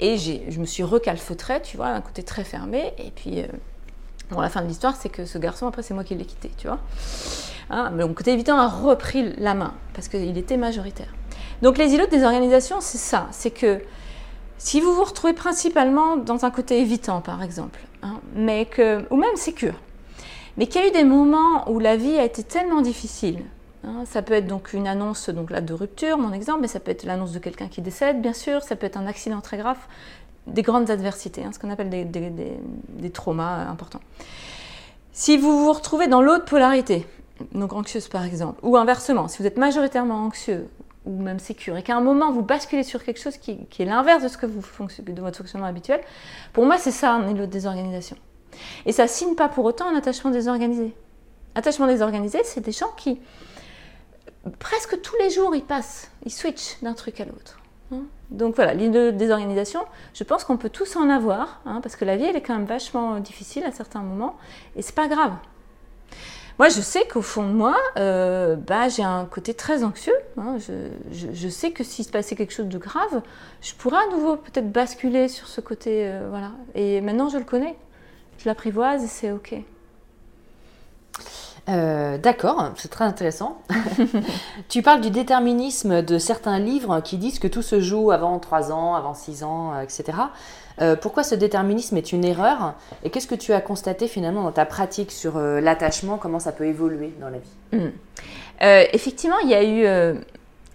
et 0.00 0.16
je 0.16 0.58
me 0.58 0.64
suis 0.64 0.82
recalfeutrée, 0.82 1.60
tu 1.60 1.76
vois, 1.76 1.88
un 1.88 2.00
côté 2.00 2.22
très 2.22 2.44
fermé, 2.44 2.94
et 2.96 3.10
puis 3.10 3.44
bon, 4.30 4.40
la 4.40 4.48
fin 4.48 4.62
de 4.62 4.66
l'histoire 4.66 4.96
c'est 4.96 5.10
que 5.10 5.26
ce 5.26 5.36
garçon, 5.36 5.66
après 5.66 5.82
c'est 5.82 5.92
moi 5.92 6.04
qui 6.04 6.14
l'ai 6.14 6.24
quitté, 6.24 6.50
tu 6.56 6.68
vois. 6.68 6.78
Hein, 7.70 7.90
mais 7.94 8.04
mon 8.04 8.14
côté 8.14 8.32
évitant 8.32 8.58
a 8.58 8.68
repris 8.68 9.34
la 9.36 9.54
main 9.54 9.74
parce 9.94 10.08
qu'il 10.08 10.38
était 10.38 10.56
majoritaire. 10.56 11.12
Donc 11.62 11.76
les 11.76 11.92
îlots 11.92 12.06
des 12.06 12.24
organisations, 12.24 12.80
c'est 12.80 12.98
ça. 12.98 13.26
C'est 13.30 13.50
que 13.50 13.80
si 14.58 14.80
vous 14.80 14.92
vous 14.92 15.04
retrouvez 15.04 15.34
principalement 15.34 16.16
dans 16.16 16.44
un 16.44 16.50
côté 16.50 16.80
évitant, 16.80 17.20
par 17.20 17.42
exemple, 17.42 17.80
hein, 18.02 18.20
mais 18.34 18.66
que, 18.66 19.04
ou 19.10 19.16
même 19.16 19.36
sécure, 19.36 19.74
mais 20.56 20.66
qu'il 20.66 20.80
y 20.80 20.84
a 20.84 20.88
eu 20.88 20.92
des 20.92 21.04
moments 21.04 21.70
où 21.70 21.78
la 21.78 21.96
vie 21.96 22.18
a 22.18 22.24
été 22.24 22.42
tellement 22.42 22.80
difficile, 22.80 23.44
hein, 23.84 24.04
ça 24.04 24.22
peut 24.22 24.34
être 24.34 24.46
donc 24.46 24.72
une 24.72 24.88
annonce 24.88 25.30
donc 25.30 25.50
là, 25.50 25.60
de 25.60 25.72
rupture, 25.72 26.18
mon 26.18 26.32
exemple, 26.32 26.62
mais 26.62 26.68
ça 26.68 26.80
peut 26.80 26.90
être 26.90 27.04
l'annonce 27.04 27.32
de 27.32 27.38
quelqu'un 27.38 27.68
qui 27.68 27.82
décède, 27.82 28.20
bien 28.20 28.32
sûr, 28.32 28.62
ça 28.62 28.74
peut 28.74 28.86
être 28.86 28.96
un 28.96 29.06
accident 29.06 29.40
très 29.40 29.58
grave, 29.58 29.78
des 30.48 30.62
grandes 30.62 30.90
adversités, 30.90 31.44
hein, 31.44 31.50
ce 31.52 31.58
qu'on 31.58 31.70
appelle 31.70 31.90
des, 31.90 33.10
traumas 33.10 33.60
euh, 33.60 33.70
importants. 33.70 34.00
Si 35.12 35.36
vous 35.36 35.64
vous 35.64 35.72
retrouvez 35.72 36.08
dans 36.08 36.22
l'autre 36.22 36.44
polarité, 36.44 37.06
donc 37.52 37.72
anxieuse 37.72 38.08
par 38.08 38.24
exemple, 38.24 38.58
ou 38.62 38.76
inversement, 38.76 39.28
si 39.28 39.38
vous 39.38 39.46
êtes 39.46 39.58
majoritairement 39.58 40.24
anxieux 40.24 40.68
ou 41.06 41.22
même 41.22 41.38
sécure, 41.38 41.76
et 41.76 41.82
qu'à 41.82 41.96
un 41.96 42.00
moment 42.00 42.32
vous 42.32 42.42
basculez 42.42 42.82
sur 42.82 43.02
quelque 43.02 43.20
chose 43.20 43.36
qui, 43.36 43.66
est 43.78 43.84
l'inverse 43.84 44.22
de, 44.22 44.28
ce 44.28 44.36
que 44.36 44.46
vous 44.46 44.62
de 45.02 45.20
votre 45.20 45.38
fonctionnement 45.38 45.66
habituel, 45.66 46.00
pour 46.52 46.66
moi 46.66 46.78
c'est 46.78 46.90
ça 46.90 47.12
un 47.12 47.24
niveau 47.26 47.40
de 47.40 47.46
désorganisation. 47.46 48.16
Et 48.86 48.92
ça 48.92 49.06
signe 49.06 49.34
pas 49.34 49.48
pour 49.48 49.64
autant 49.64 49.88
un 49.88 49.96
attachement 49.96 50.30
désorganisé. 50.30 50.94
Attachement 51.54 51.86
désorganisé, 51.86 52.40
c'est 52.44 52.60
des 52.60 52.72
gens 52.72 52.90
qui, 52.96 53.20
presque 54.58 55.00
tous 55.00 55.16
les 55.20 55.30
jours, 55.30 55.54
ils 55.54 55.64
passent, 55.64 56.10
ils 56.24 56.32
switchent 56.32 56.76
d'un 56.82 56.94
truc 56.94 57.20
à 57.20 57.24
l'autre. 57.24 57.58
Hein. 57.92 58.02
Donc 58.30 58.56
voilà, 58.56 58.74
l'idée 58.74 59.12
de 59.12 59.16
désorganisation, 59.16 59.80
je 60.14 60.24
pense 60.24 60.44
qu'on 60.44 60.56
peut 60.56 60.70
tous 60.70 60.96
en 60.96 61.08
avoir, 61.08 61.60
hein, 61.64 61.80
parce 61.82 61.96
que 61.96 62.04
la 62.04 62.16
vie, 62.16 62.24
elle 62.24 62.36
est 62.36 62.42
quand 62.42 62.54
même 62.54 62.66
vachement 62.66 63.20
difficile 63.20 63.64
à 63.64 63.72
certains 63.72 64.02
moments, 64.02 64.36
et 64.76 64.82
c'est 64.82 64.94
pas 64.94 65.08
grave. 65.08 65.32
Moi, 66.58 66.68
je 66.70 66.80
sais 66.80 67.06
qu'au 67.06 67.22
fond 67.22 67.44
de 67.44 67.52
moi, 67.52 67.76
euh, 67.98 68.56
bah, 68.56 68.88
j'ai 68.88 69.04
un 69.04 69.24
côté 69.26 69.54
très 69.54 69.84
anxieux. 69.84 70.16
Hein. 70.36 70.56
je, 71.12 71.48
sais 71.48 71.70
que 71.70 71.84
s'il 71.84 72.04
se 72.04 72.10
passait 72.10 72.34
quelque 72.34 72.52
chose 72.52 72.66
de 72.66 72.78
grave, 72.78 73.22
je 73.60 73.74
pourrais 73.74 73.98
à 73.98 74.10
nouveau 74.10 74.36
peut-être 74.36 74.72
basculer 74.72 75.28
sur 75.28 75.46
ce 75.46 75.60
côté. 75.60 76.08
Euh, 76.08 76.26
voilà. 76.30 76.50
Et 76.74 77.00
maintenant, 77.00 77.28
je 77.28 77.38
le 77.38 77.44
connais. 77.44 77.76
Je 78.38 78.48
l'apprivoise 78.48 79.04
et 79.04 79.06
c'est 79.06 79.30
OK. 79.30 79.54
Euh, 81.68 82.18
d'accord, 82.18 82.72
c'est 82.76 82.88
très 82.88 83.04
intéressant. 83.04 83.60
tu 84.68 84.82
parles 84.82 85.00
du 85.00 85.10
déterminisme 85.10 86.02
de 86.02 86.18
certains 86.18 86.58
livres 86.58 87.00
qui 87.00 87.18
disent 87.18 87.38
que 87.38 87.48
tout 87.48 87.62
se 87.62 87.80
joue 87.80 88.10
avant 88.10 88.38
3 88.38 88.72
ans, 88.72 88.94
avant 88.94 89.14
6 89.14 89.44
ans, 89.44 89.78
etc. 89.80 90.18
Euh, 90.80 90.96
pourquoi 90.96 91.22
ce 91.22 91.34
déterminisme 91.34 91.96
est 91.96 92.12
une 92.12 92.24
erreur 92.24 92.74
Et 93.02 93.10
qu'est-ce 93.10 93.26
que 93.26 93.34
tu 93.34 93.52
as 93.52 93.60
constaté 93.60 94.08
finalement 94.08 94.42
dans 94.42 94.52
ta 94.52 94.66
pratique 94.66 95.10
sur 95.10 95.38
l'attachement? 95.38 96.18
Comment 96.18 96.38
ça 96.38 96.52
peut 96.52 96.66
évoluer 96.66 97.12
dans 97.20 97.28
la 97.28 97.38
vie? 97.38 97.78
Hmm. 97.78 97.90
Effectivement, 98.60 99.38
il 99.38 99.50
y 99.50 99.54
a 99.54 99.64
eu 99.64 99.86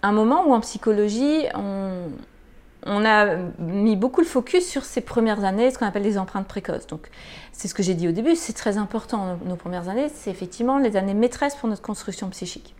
un 0.03 0.11
moment 0.11 0.45
où 0.45 0.53
en 0.53 0.59
psychologie, 0.59 1.45
on, 1.55 3.05
a 3.05 3.35
mis 3.57 3.95
beaucoup 3.95 4.19
le 4.19 4.27
focus 4.27 4.67
sur 4.67 4.83
ces 4.83 4.99
premières 4.99 5.45
années, 5.45 5.71
ce 5.71 5.79
qu'on 5.79 5.85
appelle 5.85 6.03
les 6.03 6.17
empreintes 6.17 6.47
précoces. 6.47 6.87
Donc, 6.87 7.09
c'est 7.53 7.69
ce 7.69 7.73
que 7.73 7.81
j'ai 7.81 7.93
dit 7.93 8.09
au 8.09 8.11
début, 8.11 8.35
c'est 8.35 8.53
très 8.53 8.77
important. 8.77 9.39
Nos, 9.45 9.55
premières 9.55 9.87
années, 9.87 10.09
c'est 10.13 10.29
effectivement 10.29 10.77
les 10.77 10.97
années 10.97 11.13
maîtresses 11.13 11.55
pour 11.55 11.69
notre 11.69 11.81
construction 11.81 12.29
psychique, 12.29 12.75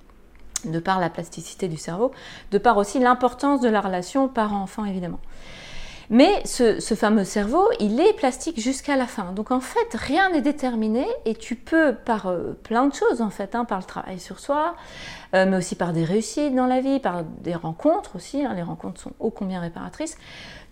de 0.66 0.80
par 0.80 1.00
la 1.00 1.10
plasticité 1.10 1.70
du 1.70 1.78
cerveau, 1.78 2.12
de 2.52 2.58
par 2.58 2.76
aussi 2.76 3.00
l'importance 3.00 3.62
de 3.62 3.70
la 3.70 3.80
relation 3.80 4.28
parent-enfant, 4.28 4.84
évidemment. 4.84 5.20
Mais 6.10 6.42
ce, 6.46 6.80
fameux 6.96 7.24
cerveau, 7.24 7.68
il 7.80 8.00
est 8.00 8.14
plastique 8.14 8.60
jusqu'à 8.60 8.96
la 8.96 9.08
fin. 9.08 9.32
Donc 9.32 9.52
en 9.52 9.60
fait, 9.60 9.94
rien 9.94 10.30
n'est 10.30 10.42
déterminé 10.42 11.06
et 11.26 11.36
tu 11.36 11.56
peux, 11.56 11.94
par 11.94 12.28
euh, 12.28 12.54
plein 12.64 12.88
de 12.88 12.94
choses 12.94 13.22
en 13.22 13.30
fait, 13.30 13.56
hein, 13.56 13.66
par 13.66 13.80
le 13.80 13.86
travail 13.86 14.20
sur 14.20 14.40
soi, 14.40 14.76
euh, 15.34 15.46
mais 15.46 15.58
aussi 15.58 15.76
par 15.76 15.94
des 15.94 16.04
réussites 16.04 16.56
dans 16.56 16.68
la 16.68 16.82
vie, 16.82 17.00
par 17.00 17.24
des 17.24 17.56
rencontres 17.56 18.16
aussi, 18.16 18.44
hein, 18.44 18.54
les 18.54 18.64
rencontres 18.64 19.02
sont 19.02 19.14
ô 19.20 19.30
combien 19.32 19.60
réparatrices, 19.60 20.18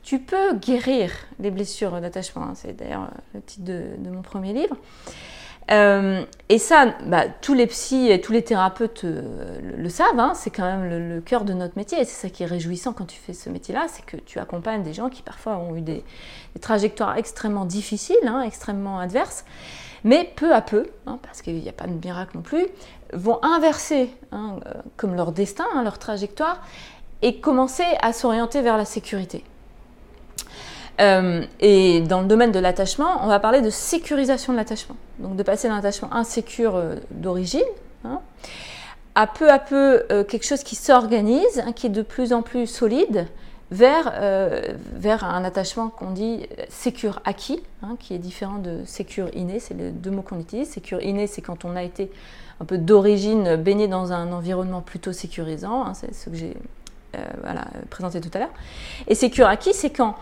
tu 0.03 0.19
peux 0.19 0.55
guérir 0.55 1.11
les 1.39 1.51
blessures 1.51 2.01
d'attachement. 2.01 2.43
Hein. 2.43 2.53
C'est 2.55 2.73
d'ailleurs 2.73 3.03
euh, 3.03 3.35
le 3.35 3.41
titre 3.41 3.65
de 3.65 4.09
mon 4.09 4.21
premier 4.21 4.53
livre. 4.53 4.75
Euh, 5.69 6.25
et 6.49 6.57
ça, 6.57 6.95
bah, 7.05 7.25
tous 7.29 7.53
les 7.53 7.67
psys 7.67 8.09
et 8.09 8.19
tous 8.19 8.33
les 8.33 8.43
thérapeutes 8.43 9.05
euh, 9.05 9.59
le, 9.77 9.89
savent, 9.89 10.19
hein, 10.19 10.33
c'est 10.35 10.49
quand 10.49 10.63
même 10.63 10.89
le, 10.89 11.21
cœur 11.21 11.45
de 11.45 11.53
notre 11.53 11.77
métier. 11.77 11.99
Et 12.01 12.05
c'est 12.05 12.27
ça 12.27 12.29
qui 12.29 12.43
est 12.43 12.47
réjouissant 12.47 12.93
quand 12.93 13.05
tu 13.05 13.17
fais 13.17 13.33
ce 13.33 13.49
métier-là, 13.49 13.85
c'est 13.87 14.05
que 14.05 14.17
tu 14.17 14.39
accompagnes 14.39 14.83
des 14.83 14.93
gens 14.93 15.09
qui 15.09 15.21
parfois 15.21 15.57
ont 15.57 15.75
eu 15.75 15.81
des, 15.81 16.03
trajectoires 16.59 17.17
extrêmement 17.17 17.65
difficiles, 17.65 18.17
hein, 18.27 18.41
extrêmement 18.41 18.99
adverses, 18.99 19.45
mais 20.03 20.29
peu 20.35 20.53
à 20.53 20.61
peu, 20.61 20.87
hein, 21.05 21.19
parce 21.21 21.41
qu'il 21.41 21.55
n'y 21.55 21.69
a 21.69 21.73
pas 21.73 21.87
de 21.87 21.93
miracle 21.93 22.35
non 22.35 22.41
plus, 22.41 22.67
vont 23.13 23.39
inverser 23.43 24.09
euh, 24.33 24.37
comme 24.97 25.15
leur 25.15 25.31
destin, 25.31 25.65
leur 25.83 25.99
trajectoire, 25.99 26.61
et 27.21 27.39
commencer 27.39 27.85
à 28.01 28.11
s'orienter 28.13 28.61
vers 28.61 28.77
la 28.77 28.85
sécurité. 28.85 29.43
Euh, 30.99 31.43
et 31.59 32.01
dans 32.01 32.21
le 32.21 32.27
domaine 32.27 32.51
de 32.51 32.59
l'attachement, 32.59 33.23
on 33.23 33.27
va 33.27 33.39
parler 33.39 33.61
de 33.61 33.69
sécurisation 33.69 34.53
de 34.53 34.57
l'attachement. 34.57 34.95
Donc 35.19 35.35
de 35.35 35.43
passer 35.43 35.67
d'un 35.67 35.77
attachement 35.77 36.13
insécure 36.13 36.75
euh, 36.75 36.95
d'origine 37.11 37.61
hein, 38.03 38.19
à 39.15 39.27
peu 39.27 39.49
à 39.49 39.59
peu 39.59 40.03
euh, 40.11 40.23
quelque 40.23 40.45
chose 40.45 40.63
qui 40.63 40.75
s'organise, 40.75 41.63
hein, 41.65 41.71
qui 41.73 41.87
est 41.87 41.91
de 41.91 42.01
plus 42.01 42.33
en 42.33 42.41
plus 42.41 42.67
solide, 42.67 43.27
vers, 43.73 44.11
vers 44.97 45.23
un 45.23 45.45
attachement 45.45 45.87
qu'on 45.87 46.11
dit 46.11 46.45
sécure 46.67 47.21
acquis, 47.23 47.63
hein, 47.83 47.95
qui 47.97 48.13
est 48.13 48.17
différent 48.17 48.57
de 48.57 48.79
sécure 48.83 49.29
inné, 49.33 49.61
c'est 49.61 49.73
les 49.73 49.91
deux 49.91 50.11
mots 50.11 50.23
qu'on 50.23 50.41
utilise. 50.41 50.67
Sécure 50.67 51.01
inné, 51.01 51.25
c'est 51.25 51.41
quand 51.41 51.63
on 51.63 51.77
a 51.77 51.83
été 51.83 52.11
un 52.59 52.65
peu 52.65 52.77
d'origine 52.77 53.55
baigné 53.55 53.87
dans 53.87 54.11
un 54.11 54.33
environnement 54.33 54.81
plutôt 54.81 55.13
sécurisant, 55.13 55.93
c'est 55.93 56.13
ce 56.13 56.29
que 56.29 56.35
j'ai 56.35 56.57
présenté 57.89 58.19
tout 58.19 58.31
à 58.33 58.39
l'heure. 58.39 58.53
Et 59.07 59.15
sécure 59.15 59.47
acquis, 59.47 59.73
c'est 59.73 59.91
quand 59.91 60.15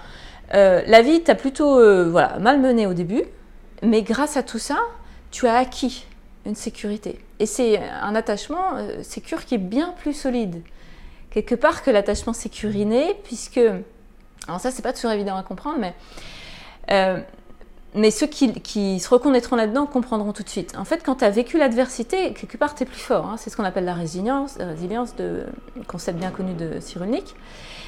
euh, 0.53 0.81
la 0.87 1.01
vie 1.01 1.21
t'a 1.21 1.35
plutôt 1.35 1.79
euh, 1.79 2.09
voilà, 2.09 2.39
malmené 2.39 2.87
au 2.87 2.93
début, 2.93 3.23
mais 3.83 4.01
grâce 4.01 4.37
à 4.37 4.43
tout 4.43 4.59
ça, 4.59 4.79
tu 5.31 5.47
as 5.47 5.55
acquis 5.55 6.05
une 6.45 6.55
sécurité. 6.55 7.19
Et 7.39 7.45
c'est 7.45 7.79
un 7.79 8.15
attachement 8.15 8.75
euh, 8.75 9.03
qui 9.03 9.55
est 9.55 9.59
bien 9.59 9.93
plus 9.99 10.13
solide, 10.13 10.61
quelque 11.31 11.55
part 11.55 11.83
que 11.83 11.91
l'attachement 11.91 12.33
sécuriné, 12.33 13.15
puisque, 13.23 13.61
alors 14.47 14.59
ça 14.59 14.71
c'est 14.71 14.81
pas 14.81 14.93
toujours 14.93 15.11
évident 15.11 15.37
à 15.37 15.43
comprendre, 15.43 15.77
mais, 15.79 15.93
mais 17.93 18.11
ceux 18.11 18.27
qui, 18.27 18.99
se 18.99 19.09
reconnaîtront 19.09 19.55
là-dedans 19.55 19.85
comprendront 19.85 20.33
tout 20.33 20.43
de 20.43 20.49
suite. 20.49 20.75
En 20.77 20.85
fait, 20.85 21.03
quand 21.03 21.17
tu 21.17 21.25
as 21.25 21.29
vécu 21.29 21.59
l'adversité, 21.59 22.33
quelque 22.33 22.57
part 22.57 22.73
tu 22.73 22.83
es 22.83 22.85
plus 22.85 22.99
fort. 22.99 23.27
Hein. 23.27 23.37
C'est 23.37 23.51
ce 23.51 23.57
qu'on 23.57 23.63
appelle 23.63 23.85
la 23.85 23.93
résilience, 23.93 24.57
la 24.57 24.65
résilience 24.65 25.15
de 25.15 25.45
concept 25.87 26.17
bien 26.17 26.31
connu 26.31 26.53
de 26.53 26.79
Cyrulnik 26.79 27.35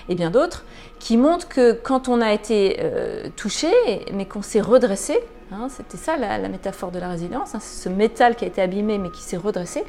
et 0.09 0.15
bien 0.15 0.31
d'autres, 0.31 0.65
qui 0.99 1.17
montrent 1.17 1.47
que 1.47 1.73
quand 1.73 2.07
on 2.07 2.21
a 2.21 2.31
été 2.31 2.77
euh, 2.81 3.27
touché, 3.35 3.71
mais 4.13 4.25
qu'on 4.25 4.41
s'est 4.41 4.61
redressé, 4.61 5.19
hein, 5.51 5.67
c'était 5.69 5.97
ça 5.97 6.17
la, 6.17 6.37
métaphore 6.47 6.91
de 6.91 6.99
la 6.99 7.09
résilience, 7.09 7.55
hein, 7.55 7.59
ce 7.59 7.89
métal 7.89 8.35
qui 8.35 8.45
a 8.45 8.47
été 8.47 8.61
abîmé 8.61 8.97
mais 8.97 9.09
qui 9.09 9.21
s'est 9.21 9.37
redressé, 9.37 9.83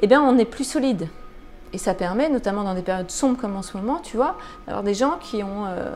eh 0.00 0.06
bien 0.06 0.22
on 0.22 0.38
est 0.38 0.44
plus 0.44 0.64
solide. 0.64 1.08
Et 1.72 1.78
ça 1.78 1.92
permet, 1.92 2.28
notamment 2.28 2.62
dans 2.62 2.74
des 2.74 2.82
périodes 2.82 3.10
sombres 3.10 3.40
comme 3.40 3.56
en 3.56 3.62
ce 3.62 3.76
moment, 3.76 3.98
tu 3.98 4.16
vois, 4.16 4.36
d'avoir 4.66 4.84
des 4.84 4.94
gens 4.94 5.18
qui 5.20 5.42
ont 5.42 5.66
euh, 5.66 5.92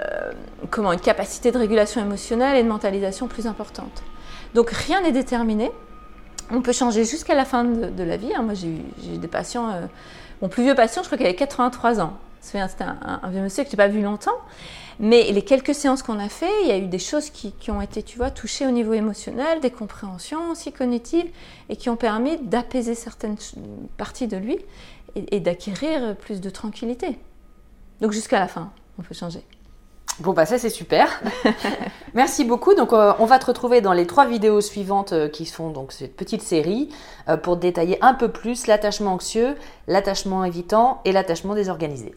euh, 0.00 0.32
comment, 0.70 0.92
une 0.92 1.00
capacité 1.00 1.52
de 1.52 1.58
régulation 1.58 2.00
émotionnelle 2.00 2.56
et 2.56 2.64
de 2.64 2.68
mentalisation 2.68 3.28
plus 3.28 3.46
importante. 3.46 4.02
Donc 4.54 4.70
rien 4.70 5.00
n'est 5.02 5.12
déterminé. 5.12 5.70
On 6.50 6.62
peut 6.62 6.72
changer 6.72 7.04
jusqu'à 7.04 7.36
la 7.36 7.44
fin 7.44 7.62
de, 7.62 8.02
la 8.02 8.16
vie. 8.16 8.34
Hein. 8.34 8.42
Moi, 8.42 8.54
j'ai 8.54 9.18
des 9.18 9.28
patients, 9.28 9.68
mon 10.40 10.48
plus 10.48 10.64
vieux 10.64 10.74
patient, 10.74 11.02
je 11.02 11.08
crois 11.08 11.18
qu'il 11.18 11.26
avait 11.26 11.36
83 11.36 12.00
ans. 12.00 12.14
C'était 12.40 12.58
un, 12.60 13.30
vieux 13.30 13.42
monsieur 13.42 13.64
que 13.64 13.70
je 13.70 13.74
n'ai 13.74 13.76
pas 13.76 13.88
vu 13.88 14.02
longtemps. 14.02 14.36
Mais 15.00 15.30
les 15.30 15.42
quelques 15.42 15.74
séances 15.74 16.02
qu'on 16.02 16.18
a 16.18 16.28
fait, 16.28 16.50
il 16.62 16.68
y 16.68 16.72
a 16.72 16.78
eu 16.78 16.88
des 16.88 16.98
choses 16.98 17.30
qui, 17.30 17.70
ont 17.70 17.80
été, 17.80 18.02
tu 18.02 18.18
vois, 18.18 18.30
touchées 18.30 18.66
au 18.66 18.70
niveau 18.70 18.94
émotionnel, 18.94 19.60
des 19.60 19.70
compréhensions 19.70 20.50
aussi 20.50 20.72
cognitives, 20.72 21.30
et 21.68 21.76
qui 21.76 21.88
ont 21.88 21.96
permis 21.96 22.36
d'apaiser 22.38 22.94
certaines 22.94 23.36
parties 23.96 24.26
de 24.26 24.36
lui 24.36 24.58
et, 25.14 25.40
d'acquérir 25.40 26.16
plus 26.16 26.40
de 26.40 26.50
tranquillité. 26.50 27.18
Donc 28.00 28.12
jusqu'à 28.12 28.40
la 28.40 28.48
fin, 28.48 28.72
on 28.98 29.02
peut 29.02 29.14
changer. 29.14 29.42
Bon 30.20 30.32
bah 30.32 30.46
ça 30.46 30.58
c'est 30.58 30.70
super. 30.70 31.22
Merci 32.14 32.44
beaucoup. 32.44 32.74
Donc 32.74 32.92
euh, 32.92 33.12
on 33.20 33.24
va 33.24 33.38
te 33.38 33.46
retrouver 33.46 33.80
dans 33.80 33.92
les 33.92 34.04
trois 34.04 34.26
vidéos 34.26 34.60
suivantes 34.60 35.12
euh, 35.12 35.28
qui 35.28 35.46
sont 35.46 35.70
donc 35.70 35.92
cette 35.92 36.16
petite 36.16 36.42
série 36.42 36.88
euh, 37.28 37.36
pour 37.36 37.56
détailler 37.56 38.02
un 38.02 38.14
peu 38.14 38.28
plus 38.28 38.66
l'attachement 38.66 39.12
anxieux, 39.12 39.54
l'attachement 39.86 40.42
évitant 40.44 41.00
et 41.04 41.12
l'attachement 41.12 41.54
désorganisé. 41.54 42.16